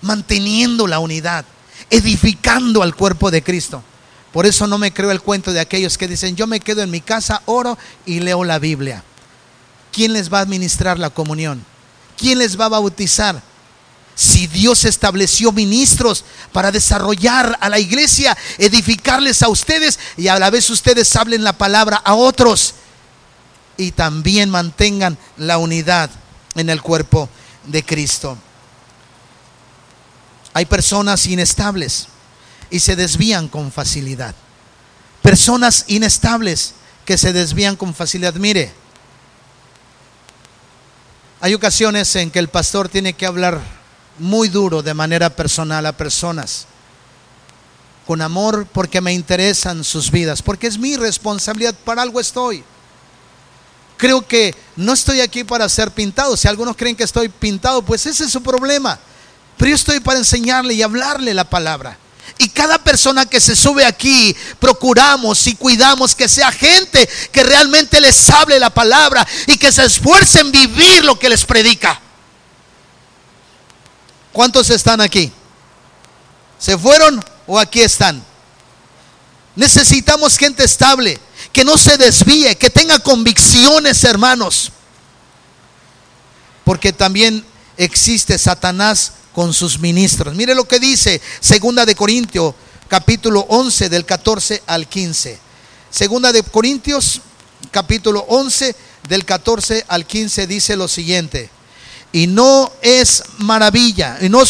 Manteniendo 0.06 0.88
la 0.88 1.00
unidad. 1.00 1.46
Edificando 1.89 2.82
al 2.82 2.96
cuerpo 2.96 3.32
de 3.32 3.44
Cristo. 3.44 3.84
Por 4.32 4.46
eso 4.46 4.68
no 4.68 4.78
me 4.78 4.91
creo 4.94 5.12
el 5.12 5.22
cuento 5.22 5.54
de 5.54 5.62
aquellos 5.62 5.98
que 5.98 6.10
dicen, 6.10 6.36
yo 6.36 6.46
me 6.46 6.60
quedo 6.60 6.82
en 6.82 6.91
mi 6.91 7.00
casa, 7.00 7.41
oro 7.46 7.78
y 8.06 8.20
leo 8.20 8.44
la 8.44 8.60
Biblia. 8.60 9.02
¿Quién 9.94 10.12
les 10.12 10.32
va 10.32 10.39
a 10.39 10.41
administrar 10.41 11.00
la 11.00 11.10
comunión? 11.10 11.65
¿Quién 12.18 12.39
les 12.39 12.60
va 12.60 12.65
a 12.65 12.70
bautizar? 12.70 13.41
Si 14.13 14.48
Dios 14.48 14.84
estableció 14.84 15.54
ministros 15.54 16.26
para 16.52 16.72
desarrollar 16.72 17.58
a 17.62 17.70
la 17.70 17.80
iglesia, 17.80 18.38
edificarles 18.58 19.41
a 19.41 19.48
ustedes 19.48 20.00
y 20.18 20.28
a 20.28 20.38
la 20.38 20.50
vez 20.50 20.70
ustedes 20.70 21.15
hablen 21.15 21.46
la 21.46 21.54
palabra 21.54 22.02
a 22.04 22.13
otros 22.13 22.76
y 23.78 23.91
también 23.91 24.50
mantengan 24.50 25.18
la 25.38 25.58
unidad 25.58 26.10
en 26.56 26.70
el 26.70 26.82
cuerpo 26.82 27.30
de 27.65 27.84
Cristo. 27.84 28.38
Hay 30.56 30.65
personas 30.65 31.26
inestables 31.26 32.08
y 32.70 32.80
se 32.80 32.96
desvían 32.96 33.50
con 33.50 33.74
facilidad. 33.74 34.34
Personas 35.22 35.84
inestables 35.88 36.76
que 37.04 37.18
se 37.18 37.34
desvían 37.34 37.76
con 37.76 37.94
facilidad. 37.94 38.36
Mire, 38.36 38.72
hay 41.41 41.54
ocasiones 41.54 42.15
en 42.15 42.32
que 42.32 42.39
el 42.39 42.48
pastor 42.48 42.88
tiene 42.88 43.12
que 43.12 43.26
hablar 43.26 43.60
muy 44.18 44.48
duro 44.48 44.82
de 44.82 44.94
manera 44.94 45.30
personal 45.30 45.86
a 45.86 45.91
personas. 45.91 46.68
Con 48.08 48.22
amor 48.22 48.65
porque 48.72 49.02
me 49.02 49.12
interesan 49.12 49.84
sus 49.84 50.10
vidas, 50.10 50.41
porque 50.41 50.68
es 50.68 50.78
mi 50.78 50.96
responsabilidad, 50.96 51.76
para 51.84 52.02
algo 52.02 52.22
estoy. 52.22 52.63
Creo 53.98 54.26
que 54.26 54.56
no 54.78 54.94
estoy 54.94 55.20
aquí 55.20 55.44
para 55.44 55.68
ser 55.68 55.91
pintado. 55.91 56.38
Si 56.38 56.48
algunos 56.48 56.78
creen 56.78 56.96
que 56.96 57.04
estoy 57.04 57.28
pintado, 57.28 57.82
pues 57.82 58.06
ese 58.06 58.24
es 58.24 58.32
su 58.32 58.41
problema. 58.41 58.98
Pero 59.58 59.70
yo 59.70 59.76
estoy 59.76 60.00
para 60.00 60.20
enseñarle 60.20 60.74
y 60.74 60.82
hablarle 60.82 61.34
la 61.34 61.50
palabra. 61.50 61.98
Y 62.38 62.50
cada 62.50 62.78
persona 62.80 63.26
que 63.26 63.39
se 63.39 63.56
sube 63.56 63.86
aquí, 63.86 64.36
procuramos 64.60 65.48
y 65.48 65.56
cuidamos 65.56 66.15
que 66.15 66.28
sea 66.28 66.52
gente 66.52 67.08
que 67.32 67.44
realmente 67.44 68.02
les 68.02 68.30
hable 68.30 68.60
la 68.60 68.70
palabra 68.70 69.26
y 69.48 69.58
que 69.58 69.72
se 69.72 69.86
esfuercen 69.86 70.48
en 70.48 70.52
vivir 70.52 71.06
lo 71.06 71.18
que 71.18 71.30
les 71.30 71.46
predica. 71.46 72.02
¿Cuántos 74.34 74.70
están 74.70 75.00
aquí? 75.00 75.32
¿Se 76.60 76.78
fueron 76.78 77.24
o 77.48 77.58
aquí 77.58 77.82
están? 77.82 78.22
Necesitamos 79.56 80.38
gente 80.38 80.65
estable, 80.65 81.18
que 81.54 81.63
no 81.63 81.78
se 81.78 81.98
desvíe, 81.98 82.58
que 82.58 82.70
tenga 82.70 83.00
convicciones, 83.00 84.04
hermanos. 84.04 84.74
Porque 86.65 86.91
también 86.91 87.46
existe 87.78 88.38
Satanás 88.38 89.13
con 89.36 89.54
sus 89.54 89.80
ministros. 89.80 90.34
Mire 90.34 90.56
lo 90.56 90.65
que 90.65 90.80
dice 90.80 91.21
Segunda 91.41 91.86
de 91.86 91.93
Corintios, 91.93 92.56
capítulo 92.88 93.41
11 93.50 93.89
del 93.89 94.06
14 94.06 94.63
al 94.65 94.88
15. 94.88 95.38
Segunda 95.91 96.32
de 96.32 96.41
Corintios, 96.41 97.19
capítulo 97.69 98.26
11 98.30 98.74
del 99.10 99.26
14 99.26 99.84
al 99.89 100.08
15 100.08 100.48
dice 100.48 100.78
lo 100.78 100.88
siguiente. 100.88 101.50
Y 102.13 102.28
no 102.28 102.71
es 102.82 103.24
maravilla, 103.39 104.17
y 104.21 104.30
no 104.30 104.41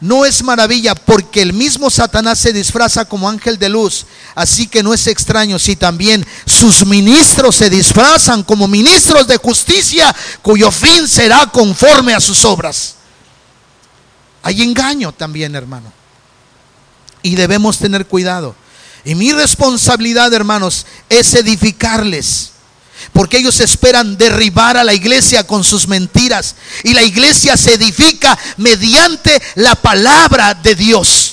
no 0.00 0.26
es 0.26 0.42
maravilla 0.44 0.94
porque 0.94 1.40
el 1.40 1.54
mismo 1.54 1.88
Satanás 1.90 2.38
se 2.38 2.52
disfraza 2.52 3.06
como 3.06 3.28
ángel 3.28 3.58
de 3.58 3.70
luz. 3.70 4.04
Así 4.34 4.66
que 4.68 4.82
no 4.82 4.92
es 4.92 5.06
extraño 5.06 5.58
si 5.58 5.76
también 5.76 6.24
sus 6.44 6.84
ministros 6.84 7.56
se 7.56 7.70
disfrazan 7.70 8.44
como 8.44 8.68
ministros 8.68 9.26
de 9.26 9.38
justicia 9.38 10.14
cuyo 10.42 10.70
fin 10.70 11.08
será 11.08 11.46
conforme 11.46 12.12
a 12.14 12.20
sus 12.20 12.44
obras. 12.44 12.96
Hay 14.44 14.62
engaño 14.62 15.10
también, 15.10 15.56
hermano. 15.56 15.92
Y 17.22 17.34
debemos 17.34 17.78
tener 17.78 18.06
cuidado. 18.06 18.54
Y 19.04 19.14
mi 19.14 19.32
responsabilidad, 19.32 20.32
hermanos, 20.32 20.86
es 21.08 21.34
edificarles 21.34 22.50
porque 23.12 23.38
ellos 23.38 23.60
esperan 23.60 24.16
derribar 24.16 24.76
a 24.76 24.84
la 24.84 24.94
iglesia 24.94 25.46
con 25.46 25.64
sus 25.64 25.88
mentiras. 25.88 26.56
Y 26.82 26.92
la 26.94 27.02
iglesia 27.02 27.56
se 27.56 27.74
edifica 27.74 28.38
mediante 28.56 29.40
la 29.56 29.74
palabra 29.74 30.54
de 30.54 30.74
Dios. 30.74 31.23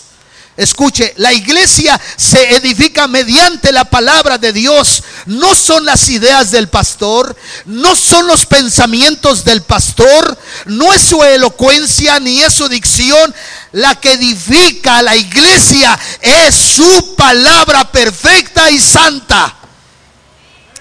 Escuche, 0.58 1.14
la 1.18 1.32
iglesia 1.32 2.00
se 2.18 2.56
edifica 2.56 3.08
mediante 3.08 3.72
la 3.72 3.86
palabra 3.86 4.38
de 4.38 4.52
Dios. 4.52 5.02
No 5.26 5.56
son 5.56 5.86
las 5.86 6.10
ideas 6.10 6.52
del 6.52 6.68
pastor, 6.68 7.36
no 7.66 7.96
son 7.96 8.28
los 8.28 8.46
pensamientos 8.46 9.46
del 9.46 9.62
pastor, 9.62 10.38
no 10.66 10.92
es 10.92 11.02
su 11.02 11.24
elocuencia 11.24 12.20
ni 12.20 12.42
es 12.42 12.54
su 12.54 12.68
dicción. 12.68 13.34
La 13.72 13.96
que 13.96 14.14
edifica 14.14 14.98
a 14.98 15.02
la 15.02 15.16
iglesia 15.16 15.98
es 16.20 16.54
su 16.54 17.16
palabra 17.16 17.90
perfecta 17.90 18.70
y 18.70 18.80
santa. 18.80 19.56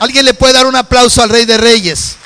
Alguien 0.00 0.24
le 0.24 0.34
puede 0.34 0.54
dar 0.54 0.66
un 0.66 0.76
aplauso 0.76 1.22
al 1.22 1.28
Rey 1.28 1.44
de 1.44 1.58
Reyes. 1.58 2.16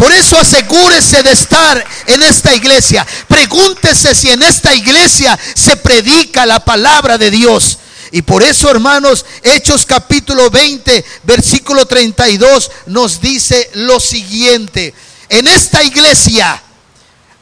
Por 0.00 0.10
eso 0.12 0.38
asegúrese 0.38 1.22
de 1.22 1.32
estar 1.32 1.86
en 2.06 2.22
esta 2.22 2.54
iglesia. 2.54 3.06
Pregúntese 3.28 4.14
si 4.14 4.30
en 4.30 4.42
esta 4.42 4.74
iglesia 4.74 5.38
se 5.54 5.76
predica 5.76 6.46
la 6.46 6.64
palabra 6.64 7.18
de 7.18 7.30
Dios. 7.30 7.76
Y 8.10 8.22
por 8.22 8.42
eso, 8.42 8.70
hermanos, 8.70 9.26
Hechos 9.42 9.84
capítulo 9.84 10.48
20, 10.48 11.04
versículo 11.24 11.84
32 11.84 12.70
nos 12.86 13.20
dice 13.20 13.70
lo 13.74 14.00
siguiente. 14.00 14.94
En 15.28 15.46
esta 15.46 15.82
iglesia 15.82 16.62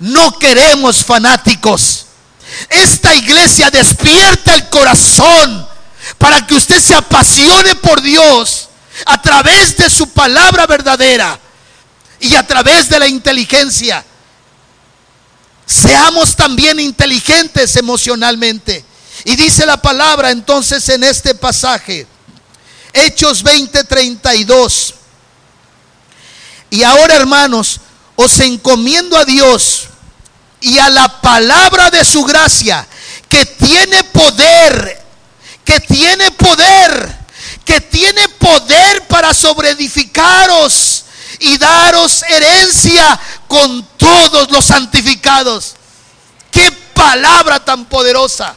no 0.01 0.37
queremos 0.41 1.05
fanáticos. 1.05 2.07
Esta 2.71 3.15
iglesia 3.15 3.71
despierta 3.71 4.57
el 4.57 4.69
corazón 4.69 5.65
para 6.19 6.45
que 6.45 6.57
usted 6.57 6.81
se 6.81 6.97
apasione 6.97 7.77
por 7.77 8.03
Dios 8.03 8.69
a 9.07 9.23
través 9.23 9.77
de 9.77 9.89
su 9.89 10.09
palabra 10.09 10.67
verdadera 10.67 11.39
y 12.21 12.35
a 12.35 12.47
través 12.47 12.89
de 12.89 12.99
la 12.99 13.07
inteligencia. 13.07 14.05
Seamos 15.66 16.35
también 16.35 16.81
inteligentes 16.81 17.77
emocionalmente. 17.77 18.85
Y 19.25 19.37
dice 19.37 19.66
la 19.66 19.81
palabra 19.81 20.31
entonces 20.31 20.89
en 20.89 21.05
este 21.05 21.35
pasaje, 21.35 22.07
Hechos 22.93 23.43
20:32. 23.45 24.95
Y 26.71 26.83
ahora 26.83 27.16
hermanos, 27.16 27.81
os 28.16 28.39
encomiendo 28.41 29.16
a 29.16 29.25
Dios 29.25 29.89
y 30.61 30.79
a 30.79 30.89
la 30.91 31.21
palabra 31.21 31.91
de 31.91 32.05
su 32.05 32.25
gracia, 32.25 32.87
que 33.29 33.45
tiene 33.45 34.05
poder 34.05 35.09
que 35.69 35.81
tiene 35.81 36.31
poder, 36.31 37.14
que 37.66 37.79
tiene 37.83 38.27
poder 38.31 39.07
para 39.07 39.35
sobreedificaros 39.35 40.88
y 41.41 41.59
daros 41.59 42.22
herencia 42.22 43.18
con 43.47 43.86
todos 43.97 44.51
los 44.51 44.64
santificados. 44.64 45.74
Qué 46.51 46.70
palabra 46.95 47.64
tan 47.64 47.84
poderosa. 47.86 48.57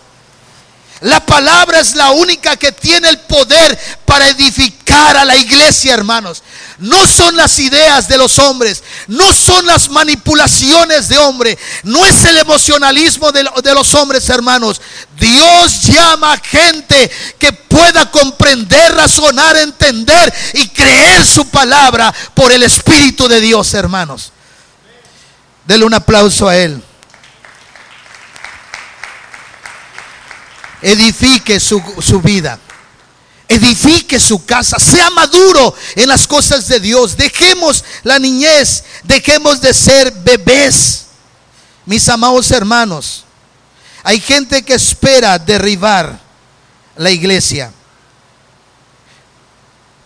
La 1.01 1.25
palabra 1.25 1.79
es 1.79 1.95
la 1.95 2.11
única 2.11 2.55
que 2.57 2.71
tiene 2.71 3.09
el 3.09 3.19
poder 3.21 3.77
para 4.05 4.27
edificar 4.27 5.17
a 5.17 5.25
la 5.25 5.36
iglesia, 5.36 5.95
hermanos. 5.95 6.43
No 6.82 7.07
son 7.07 7.36
las 7.36 7.57
ideas 7.59 8.07
de 8.07 8.17
los 8.17 8.38
hombres, 8.39 8.84
no 9.07 9.34
son 9.34 9.65
las 9.65 9.89
manipulaciones 9.89 11.07
de 11.07 11.17
hombre, 11.17 11.57
no 11.84 12.05
es 12.05 12.23
el 12.25 12.38
emocionalismo 12.38 13.32
de, 13.32 13.73
los 13.73 13.93
hombres, 13.95 14.27
hermanos. 14.29 14.82
Dios 15.17 15.84
llama 15.84 16.34
a 16.34 16.38
gente 16.38 17.09
que 17.39 17.53
pueda 17.53 18.11
comprender, 18.11 18.93
razonar, 18.93 19.55
entender 19.57 20.34
y 20.53 20.67
creer 20.69 21.25
su 21.25 21.47
palabra 21.47 22.13
por 22.34 22.51
el 22.51 22.63
Espíritu 22.63 23.27
de 23.27 23.39
Dios, 23.39 23.73
hermanos. 23.73 24.34
Dele 25.65 25.86
un 25.86 25.93
aplauso 25.93 26.49
a 26.49 26.57
Él. 26.57 26.84
edifique 30.82 31.59
su, 31.59 31.82
vida. 32.23 32.59
Edifique 33.52 34.18
su 34.18 34.45
casa, 34.45 34.80
sea 34.80 35.10
maduro 35.10 35.76
en 35.97 36.08
las 36.08 36.26
cosas 36.26 36.70
de 36.70 36.80
Dios. 36.80 37.18
Dejemos 37.18 37.84
la 38.04 38.18
niñez, 38.18 38.86
dejemos 39.04 39.60
de 39.60 39.74
ser 39.74 40.10
bebés. 40.24 41.08
Mis 41.86 42.08
amados 42.08 42.49
hermanos, 42.52 43.26
hay 44.04 44.22
gente 44.22 44.64
que 44.64 44.76
espera 44.76 45.38
derribar 45.38 46.18
la 46.95 47.12
iglesia. 47.12 47.74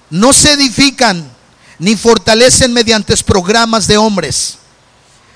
No 0.09 0.33
se 0.33 0.53
edifican 0.53 1.31
ni 1.77 1.95
fortalecen 1.95 2.73
mediante 2.73 3.15
programas 3.17 3.85
de 3.85 3.97
hombres. 3.97 4.57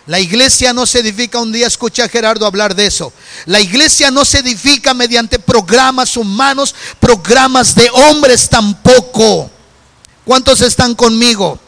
La 0.10 0.20
iglesia 0.20 0.74
no 0.74 0.88
se 0.88 1.02
edifica, 1.02 1.38
un 1.38 1.52
día 1.52 1.68
escuché 1.68 2.02
a 2.02 2.10
Gerardo 2.10 2.48
hablar 2.48 2.74
de 2.74 2.88
eso. 2.88 3.14
La 3.46 3.60
iglesia 3.60 4.10
no 4.10 4.26
se 4.26 4.40
edifica 4.40 4.96
mediante 4.96 5.38
programas 5.38 6.18
humanos, 6.18 6.74
programas 7.00 7.76
de 7.76 7.92
hombres 7.92 8.50
tampoco. 8.50 9.52
¿Cuántos 10.26 10.62
están 10.62 10.96
conmigo? 10.96 11.60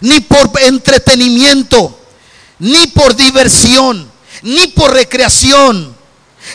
Ni 0.00 0.18
por 0.18 0.50
entretenimiento, 0.60 1.96
ni 2.58 2.88
por 2.88 3.14
diversión, 3.14 4.10
ni 4.42 4.66
por 4.66 4.92
recreación 4.92 5.91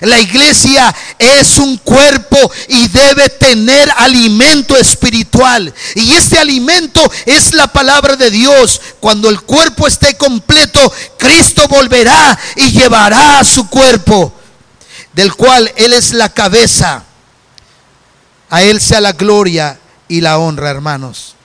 la 0.02 0.20
iglesia 0.20 0.94
es 1.18 1.58
un 1.58 1.78
cuerpo 1.78 2.52
y 2.68 2.88
debe 2.88 3.30
tener 3.30 3.90
alimento 3.98 4.78
espiritual. 4.78 5.74
Y 5.96 6.14
este 6.14 6.38
alimento 6.38 7.02
es 7.26 7.54
la 7.54 7.68
palabra 7.68 8.16
de 8.16 8.30
Dios. 8.30 8.80
Cuando 9.00 9.30
el 9.30 9.42
cuerpo 9.42 9.88
esté 9.88 10.16
completo, 10.16 10.92
Cristo 11.18 11.68
volverá 11.68 12.38
y 12.56 12.72
llevará 12.72 13.40
a 13.40 13.44
su 13.44 13.68
cuerpo, 13.70 14.34
del 15.14 15.34
cual 15.34 15.72
Él 15.76 15.94
es 15.94 16.14
la 16.14 16.30
cabeza. 16.30 17.04
A 18.50 18.62
Él 18.62 18.80
sea 18.80 19.02
la 19.02 19.14
gloria 19.14 19.80
y 20.08 20.22
la 20.22 20.38
honra, 20.38 20.70
hermanos. 20.70 21.36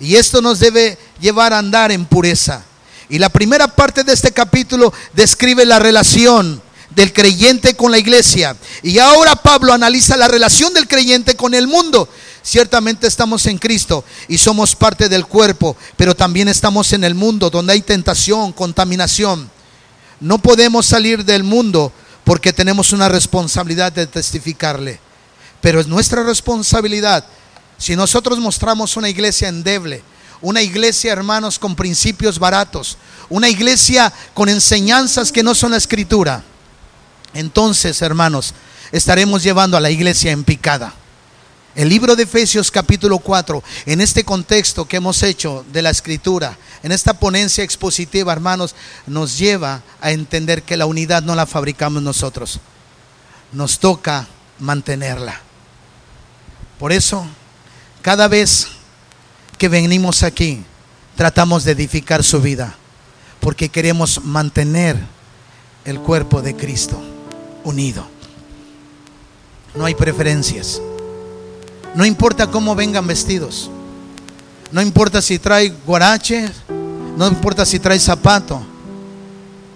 Y 0.00 0.16
esto 0.16 0.42
nos 0.42 0.58
debe 0.58 0.98
llevar 1.20 1.52
a 1.52 1.58
andar 1.58 1.92
en 1.92 2.04
pureza. 2.04 2.62
Y 3.08 3.18
la 3.18 3.30
primera 3.30 3.68
parte 3.68 4.04
de 4.04 4.12
este 4.12 4.32
capítulo 4.32 4.92
describe 5.14 5.64
la 5.64 5.78
relación 5.78 6.62
del 6.94 7.12
creyente 7.12 7.74
con 7.74 7.90
la 7.90 7.98
iglesia. 7.98 8.56
Y 8.82 8.98
ahora 8.98 9.36
Pablo 9.36 9.72
analiza 9.72 10.16
la 10.16 10.28
relación 10.28 10.74
del 10.74 10.88
creyente 10.88 11.36
con 11.36 11.54
el 11.54 11.66
mundo. 11.66 12.08
Ciertamente 12.42 13.06
estamos 13.06 13.46
en 13.46 13.58
Cristo 13.58 14.04
y 14.28 14.38
somos 14.38 14.74
parte 14.74 15.08
del 15.08 15.26
cuerpo, 15.26 15.76
pero 15.96 16.14
también 16.14 16.48
estamos 16.48 16.92
en 16.92 17.04
el 17.04 17.14
mundo 17.14 17.50
donde 17.50 17.72
hay 17.72 17.82
tentación, 17.82 18.52
contaminación. 18.52 19.50
No 20.20 20.38
podemos 20.38 20.86
salir 20.86 21.24
del 21.24 21.44
mundo 21.44 21.92
porque 22.24 22.52
tenemos 22.52 22.92
una 22.92 23.08
responsabilidad 23.08 23.92
de 23.92 24.06
testificarle. 24.06 25.00
Pero 25.60 25.80
es 25.80 25.86
nuestra 25.86 26.24
responsabilidad. 26.24 27.24
Si 27.78 27.96
nosotros 27.96 28.38
mostramos 28.38 28.96
una 28.96 29.08
iglesia 29.08 29.48
endeble, 29.48 30.02
una 30.40 30.60
iglesia, 30.62 31.12
hermanos, 31.12 31.58
con 31.58 31.76
principios 31.76 32.38
baratos, 32.38 32.98
una 33.28 33.48
iglesia 33.48 34.12
con 34.34 34.48
enseñanzas 34.48 35.30
que 35.30 35.44
no 35.44 35.54
son 35.54 35.70
la 35.70 35.76
escritura, 35.76 36.44
entonces, 37.34 38.02
hermanos, 38.02 38.54
estaremos 38.90 39.42
llevando 39.42 39.76
a 39.76 39.80
la 39.80 39.90
iglesia 39.90 40.32
en 40.32 40.44
picada. 40.44 40.94
El 41.74 41.88
libro 41.88 42.14
de 42.16 42.24
Efesios 42.24 42.70
capítulo 42.70 43.18
4, 43.18 43.62
en 43.86 44.02
este 44.02 44.24
contexto 44.24 44.86
que 44.86 44.98
hemos 44.98 45.22
hecho 45.22 45.64
de 45.72 45.80
la 45.80 45.88
escritura, 45.88 46.58
en 46.82 46.92
esta 46.92 47.14
ponencia 47.14 47.64
expositiva, 47.64 48.30
hermanos, 48.30 48.74
nos 49.06 49.38
lleva 49.38 49.82
a 50.02 50.10
entender 50.10 50.64
que 50.64 50.76
la 50.76 50.84
unidad 50.84 51.22
no 51.22 51.34
la 51.34 51.46
fabricamos 51.46 52.02
nosotros. 52.02 52.60
Nos 53.52 53.78
toca 53.78 54.26
mantenerla. 54.58 55.40
Por 56.78 56.92
eso, 56.92 57.26
cada 58.02 58.28
vez 58.28 58.66
que 59.56 59.68
venimos 59.68 60.22
aquí, 60.22 60.62
tratamos 61.16 61.64
de 61.64 61.72
edificar 61.72 62.22
su 62.22 62.42
vida, 62.42 62.76
porque 63.40 63.70
queremos 63.70 64.22
mantener 64.22 64.98
el 65.86 66.00
cuerpo 66.00 66.42
de 66.42 66.54
Cristo 66.54 67.02
unido. 67.64 68.04
No 69.74 69.84
hay 69.84 69.94
preferencias. 69.94 70.80
No 71.94 72.04
importa 72.04 72.46
cómo 72.50 72.74
vengan 72.74 73.06
vestidos. 73.06 73.70
No 74.70 74.80
importa 74.80 75.20
si 75.22 75.38
trae 75.38 75.74
guarache. 75.86 76.50
No 77.16 77.26
importa 77.26 77.64
si 77.64 77.78
trae 77.78 77.98
zapato. 77.98 78.62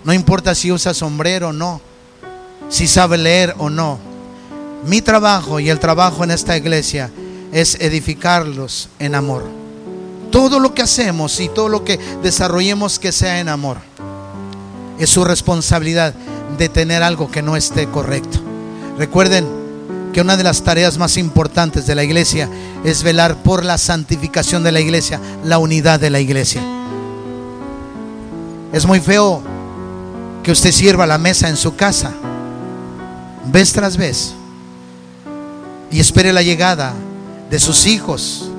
No 0.05 0.13
importa 0.13 0.55
si 0.55 0.71
usa 0.71 0.95
sombrero 0.95 1.49
o 1.49 1.53
no. 1.53 1.81
Si 2.69 2.87
sabe 2.87 3.19
leer 3.19 3.55
o 3.59 3.71
no. 3.71 3.99
Mi 4.85 5.03
trabajo 5.03 5.59
y 5.61 5.69
el 5.69 5.81
trabajo 5.81 6.25
en 6.25 6.31
esta 6.31 6.57
iglesia 6.57 7.11
es 7.53 7.77
edificarlos 7.81 8.89
en 8.99 9.15
amor. 9.15 9.45
Todo 10.31 10.61
lo 10.61 10.75
que 10.75 10.83
hacemos 10.83 11.41
y 11.41 11.49
todo 11.49 11.69
lo 11.69 11.85
que 11.85 11.99
desarrollemos 12.23 12.99
que 12.99 13.13
sea 13.13 13.41
en 13.41 13.49
amor. 13.49 13.79
Es 14.99 15.11
su 15.11 15.25
responsabilidad 15.25 16.15
de 16.59 16.69
tener 16.69 17.03
algo 17.03 17.31
que 17.31 17.43
no 17.43 17.57
esté 17.57 17.87
correcto. 17.89 18.39
Recuerden 18.99 19.47
que 20.13 20.21
una 20.21 20.37
de 20.37 20.45
las 20.45 20.63
tareas 20.63 20.97
más 20.97 21.19
importantes 21.19 21.87
de 21.87 21.95
la 21.95 22.03
iglesia 22.03 22.49
es 22.85 23.03
velar 23.03 23.37
por 23.43 23.65
la 23.65 23.77
santificación 23.77 24.63
de 24.63 24.73
la 24.73 24.81
iglesia, 24.81 25.21
la 25.45 25.59
unidad 25.59 26.01
de 26.01 26.11
la 26.11 26.21
iglesia. 26.21 26.63
Es 28.73 28.87
muy 28.87 29.01
feo 29.01 29.43
que 30.43 30.53
usted 30.53 30.73
sirva 30.73 31.07
la 31.07 31.19
mesa 31.19 31.49
en 31.49 31.57
su 31.57 31.77
casa, 31.77 32.13
vez 33.47 33.73
tras 33.73 33.97
vez, 33.97 34.33
y 35.91 36.01
espere 36.01 36.33
la 36.33 36.43
llegada 36.43 36.95
de 37.51 37.59
sus 37.61 37.87
hijos 37.87 38.51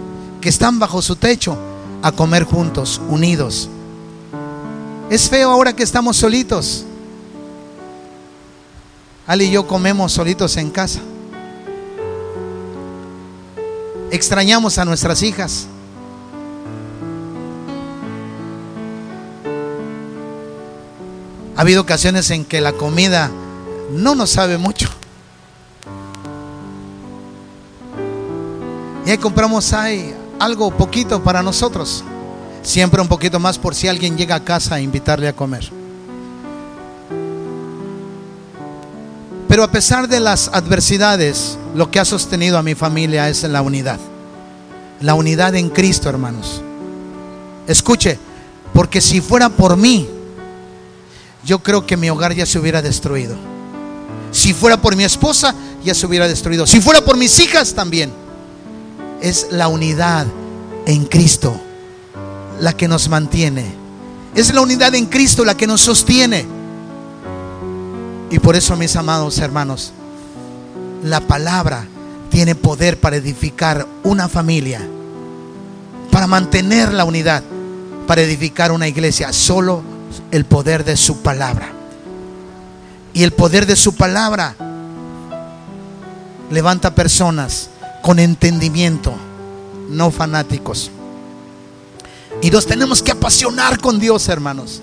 que 0.41 0.49
están 0.49 0.79
bajo 0.79 1.01
su 1.01 1.15
techo 1.15 1.57
a 2.01 2.11
comer 2.11 2.43
juntos, 2.43 3.01
unidos. 3.09 3.69
Es 5.09 5.29
feo 5.29 5.49
ahora 5.49 5.73
que 5.73 5.83
estamos 5.83 6.17
solitos 6.17 6.85
Ali 9.27 9.45
y 9.45 9.51
yo 9.51 9.67
comemos 9.67 10.13
solitos 10.13 10.55
en 10.55 10.71
casa. 10.71 11.01
Extrañamos 14.09 14.77
a 14.77 14.85
nuestras 14.85 15.21
hijas. 15.21 15.67
Ha 21.57 21.61
habido 21.61 21.81
ocasiones 21.81 22.31
en 22.31 22.45
que 22.45 22.61
la 22.61 22.71
comida 22.71 23.29
no 23.91 24.15
nos 24.15 24.29
sabe 24.29 24.57
mucho. 24.57 24.87
Y 29.05 29.09
ahí 29.09 29.17
compramos 29.17 29.73
ahí 29.73 30.15
algo 30.39 30.71
poquito 30.71 31.21
para 31.21 31.43
nosotros. 31.43 32.01
Siempre 32.61 33.01
un 33.01 33.09
poquito 33.09 33.39
más 33.39 33.57
por 33.57 33.75
si 33.75 33.89
alguien 33.89 34.17
llega 34.17 34.35
a 34.35 34.43
casa 34.43 34.75
a 34.75 34.79
invitarle 34.79 35.27
a 35.27 35.33
comer. 35.33 35.69
Pero 39.47 39.63
a 39.63 39.71
pesar 39.71 40.07
de 40.07 40.19
las 40.19 40.49
adversidades, 40.53 41.57
lo 41.73 41.89
que 41.89 41.99
ha 41.99 42.05
sostenido 42.05 42.57
a 42.57 42.63
mi 42.63 42.75
familia 42.75 43.29
es 43.29 43.43
la 43.43 43.61
unidad. 43.61 43.99
La 44.99 45.13
unidad 45.13 45.55
en 45.55 45.69
Cristo, 45.69 46.09
hermanos. 46.09 46.61
Escuche, 47.67 48.19
porque 48.73 48.99
si 48.99 49.21
fuera 49.21 49.49
por 49.49 49.77
mí, 49.77 50.09
yo 51.45 51.59
creo 51.59 51.85
que 51.85 51.97
mi 51.97 52.09
hogar 52.09 52.33
ya 52.33 52.45
se 52.45 52.59
hubiera 52.59 52.81
destruido. 52.81 53.35
Si 54.31 54.53
fuera 54.53 54.81
por 54.81 54.95
mi 54.95 55.03
esposa, 55.03 55.55
ya 55.83 55.93
se 55.93 56.05
hubiera 56.05 56.27
destruido. 56.27 56.67
Si 56.67 56.81
fuera 56.81 57.01
por 57.01 57.15
mis 57.15 57.39
hijas, 57.39 57.73
también. 57.73 58.11
Es 59.21 59.47
la 59.51 59.67
unidad 59.67 60.27
en 60.85 61.05
Cristo 61.05 61.59
la 62.59 62.75
que 62.75 62.87
nos 62.87 63.07
mantiene. 63.09 63.65
Es 64.35 64.53
la 64.53 64.61
unidad 64.61 64.93
en 64.95 65.05
Cristo 65.05 65.45
la 65.45 65.55
que 65.55 65.67
nos 65.67 65.81
sostiene. 65.81 66.56
Y 68.29 68.39
por 68.39 68.55
eso, 68.55 68.75
mis 68.75 68.95
amados 68.95 69.37
hermanos, 69.39 69.93
la 71.03 71.21
palabra 71.21 71.85
tiene 72.29 72.55
poder 72.55 72.99
para 72.99 73.15
edificar 73.15 73.87
una 74.03 74.27
familia, 74.27 74.81
para 76.11 76.27
mantener 76.27 76.93
la 76.93 77.05
unidad, 77.05 77.43
para 78.05 78.21
edificar 78.21 78.71
una 78.71 78.87
iglesia. 78.87 79.31
Solo 79.31 79.81
el 80.31 80.45
poder 80.45 80.83
de 80.83 80.97
su 80.97 81.21
palabra. 81.21 81.69
Y 83.13 83.23
el 83.23 83.31
poder 83.31 83.65
de 83.65 83.75
su 83.75 83.95
palabra 83.95 84.55
levanta 86.51 86.93
personas 86.93 87.69
con 88.03 88.19
entendimiento, 88.19 89.13
no 89.89 90.11
fanáticos. 90.11 90.91
Y 92.41 92.51
nos 92.51 92.67
tenemos 92.67 93.01
que 93.01 93.11
apasionar 93.11 93.79
con 93.79 93.99
Dios, 93.99 94.29
hermanos. 94.29 94.81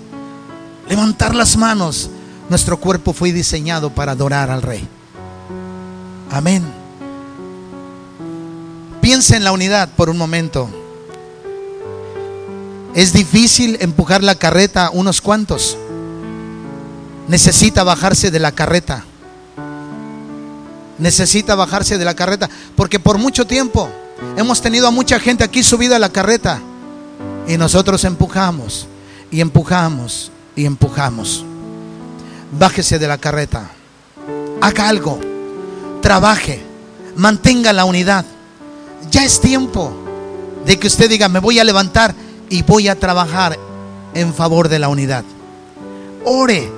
Levantar 0.89 1.33
las 1.33 1.55
manos. 1.55 2.09
Nuestro 2.49 2.77
cuerpo 2.77 3.13
fue 3.13 3.31
diseñado 3.31 3.89
para 3.89 4.11
adorar 4.11 4.51
al 4.51 4.61
Rey. 4.61 4.87
Amén. 6.31 6.63
Piensa 9.01 9.37
en 9.37 9.43
la 9.43 9.51
unidad 9.51 9.89
por 9.95 10.09
un 10.09 10.17
momento. 10.17 10.69
Es 12.93 13.13
difícil 13.13 13.77
empujar 13.81 14.23
la 14.23 14.35
carreta 14.35 14.89
unos 14.91 15.21
cuantos. 15.21 15.77
Necesita 17.27 17.83
bajarse 17.83 18.31
de 18.31 18.39
la 18.39 18.51
carreta. 18.51 19.03
Necesita 20.97 21.55
bajarse 21.55 21.97
de 21.97 22.05
la 22.05 22.13
carreta. 22.13 22.49
Porque 22.75 22.99
por 22.99 23.17
mucho 23.17 23.45
tiempo 23.45 23.89
hemos 24.37 24.61
tenido 24.61 24.87
a 24.87 24.91
mucha 24.91 25.19
gente 25.19 25.43
aquí 25.43 25.63
subida 25.63 25.97
a 25.97 25.99
la 25.99 26.09
carreta. 26.09 26.61
Y 27.47 27.57
nosotros 27.57 28.03
empujamos 28.05 28.87
y 29.31 29.41
empujamos 29.41 30.31
y 30.55 30.65
empujamos. 30.65 31.45
Bájese 32.51 32.99
de 32.99 33.07
la 33.07 33.17
carreta. 33.17 33.69
Haga 34.61 34.89
algo. 34.89 35.19
Trabaje. 36.01 36.61
Mantenga 37.15 37.73
la 37.73 37.85
unidad. 37.85 38.25
Ya 39.11 39.23
es 39.23 39.39
tiempo 39.39 39.93
de 40.65 40.79
que 40.79 40.87
usted 40.87 41.09
diga, 41.09 41.29
me 41.29 41.39
voy 41.39 41.59
a 41.59 41.63
levantar 41.63 42.15
y 42.49 42.63
voy 42.63 42.87
a 42.87 42.99
trabajar 42.99 43.57
en 44.13 44.33
favor 44.33 44.69
de 44.69 44.79
la 44.79 44.89
unidad. 44.89 45.23
Ore, 46.23 46.71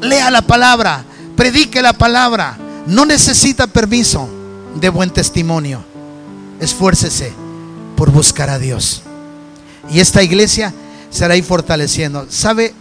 lea 0.00 0.30
la 0.30 0.42
palabra, 0.42 1.04
predique 1.36 1.82
la 1.82 1.92
palabra. 1.92 2.56
No 2.86 3.04
necesita 3.04 3.66
permiso 3.66 4.28
de 4.76 4.88
buen 4.88 5.10
testimonio. 5.10 5.82
Esfuércese 6.60 7.32
por 7.96 8.10
buscar 8.10 8.50
a 8.50 8.58
Dios. 8.58 9.02
Y 9.90 10.00
esta 10.00 10.22
iglesia 10.22 10.72
será 11.10 11.34
ahí 11.34 11.42
fortaleciendo. 11.42 12.26
¿Sabe? 12.30 12.74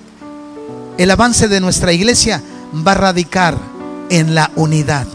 El 0.97 1.11
avance 1.11 1.47
de 1.47 1.59
nuestra 1.59 1.93
iglesia 1.93 2.41
va 2.85 2.91
a 2.91 2.95
radicar 2.95 3.57
en 4.09 4.35
la 4.35 4.51
unidad. 4.55 5.07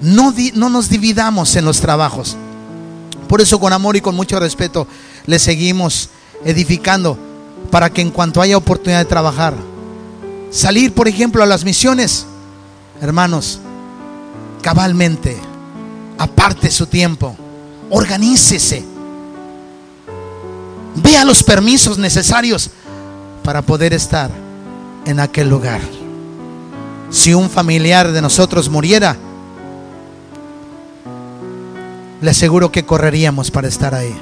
No, 0.00 0.34
no 0.54 0.68
nos 0.68 0.88
dividamos 0.88 1.54
en 1.56 1.64
los 1.64 1.80
trabajos. 1.80 2.36
Por 3.28 3.40
eso 3.40 3.60
con 3.60 3.72
amor 3.72 3.96
y 3.96 4.00
con 4.00 4.14
mucho 4.14 4.38
respeto 4.40 4.86
le 5.26 5.38
seguimos 5.38 6.10
edificando 6.44 7.16
para 7.70 7.90
que 7.90 8.02
en 8.02 8.10
cuanto 8.10 8.40
haya 8.40 8.56
oportunidad 8.56 8.98
de 8.98 9.04
trabajar, 9.04 9.54
salir 10.50 10.92
por 10.92 11.08
ejemplo 11.08 11.42
a 11.42 11.46
las 11.46 11.64
misiones, 11.64 12.26
hermanos, 13.00 13.60
cabalmente, 14.60 15.36
aparte 16.18 16.70
su 16.70 16.86
tiempo, 16.86 17.36
organícese 17.88 18.92
Vea 20.94 21.24
los 21.24 21.42
permisos 21.42 21.98
necesarios 21.98 22.70
para 23.42 23.62
poder 23.62 23.92
estar 23.92 24.30
en 25.04 25.20
aquel 25.20 25.48
lugar. 25.48 25.80
Si 27.10 27.34
un 27.34 27.50
familiar 27.50 28.12
de 28.12 28.22
nosotros 28.22 28.68
muriera, 28.68 29.16
le 32.20 32.30
aseguro 32.30 32.70
que 32.70 32.84
correríamos 32.84 33.50
para 33.50 33.68
estar 33.68 33.94
ahí. 33.94 34.14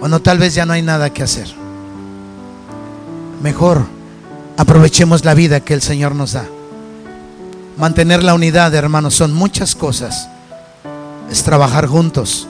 O 0.00 0.08
no, 0.08 0.20
tal 0.20 0.38
vez 0.38 0.54
ya 0.54 0.66
no 0.66 0.72
hay 0.72 0.82
nada 0.82 1.10
que 1.10 1.22
hacer. 1.22 1.48
Mejor 3.42 3.86
aprovechemos 4.56 5.24
la 5.24 5.34
vida 5.34 5.60
que 5.60 5.74
el 5.74 5.82
Señor 5.82 6.14
nos 6.14 6.32
da. 6.32 6.46
Mantener 7.76 8.22
la 8.22 8.34
unidad, 8.34 8.74
hermanos, 8.74 9.14
son 9.14 9.32
muchas 9.32 9.74
cosas. 9.74 10.28
Es 11.30 11.42
trabajar 11.42 11.86
juntos 11.86 12.46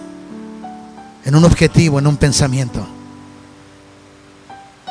en 1.24 1.34
un 1.34 1.44
objetivo, 1.44 1.98
en 1.98 2.06
un 2.06 2.16
pensamiento. 2.16 2.86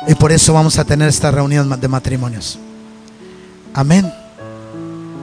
Y 0.06 0.14
por 0.14 0.32
eso 0.32 0.52
vamos 0.52 0.78
a 0.78 0.84
tener 0.84 1.08
esta 1.08 1.30
reunión 1.30 1.80
de 1.80 1.88
matrimonios. 1.88 2.58
Amén. 3.72 4.12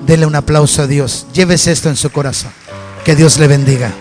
Dele 0.06 0.26
un 0.26 0.36
aplauso 0.36 0.82
a 0.82 0.88
Dios. 0.88 1.28
Llévese 1.34 1.72
esto 1.72 1.90
en 1.90 1.96
su 1.96 2.10
corazón. 2.10 2.52
Que 3.06 3.16
Dios 3.16 3.38
le 3.38 3.48
bendiga. 3.48 3.92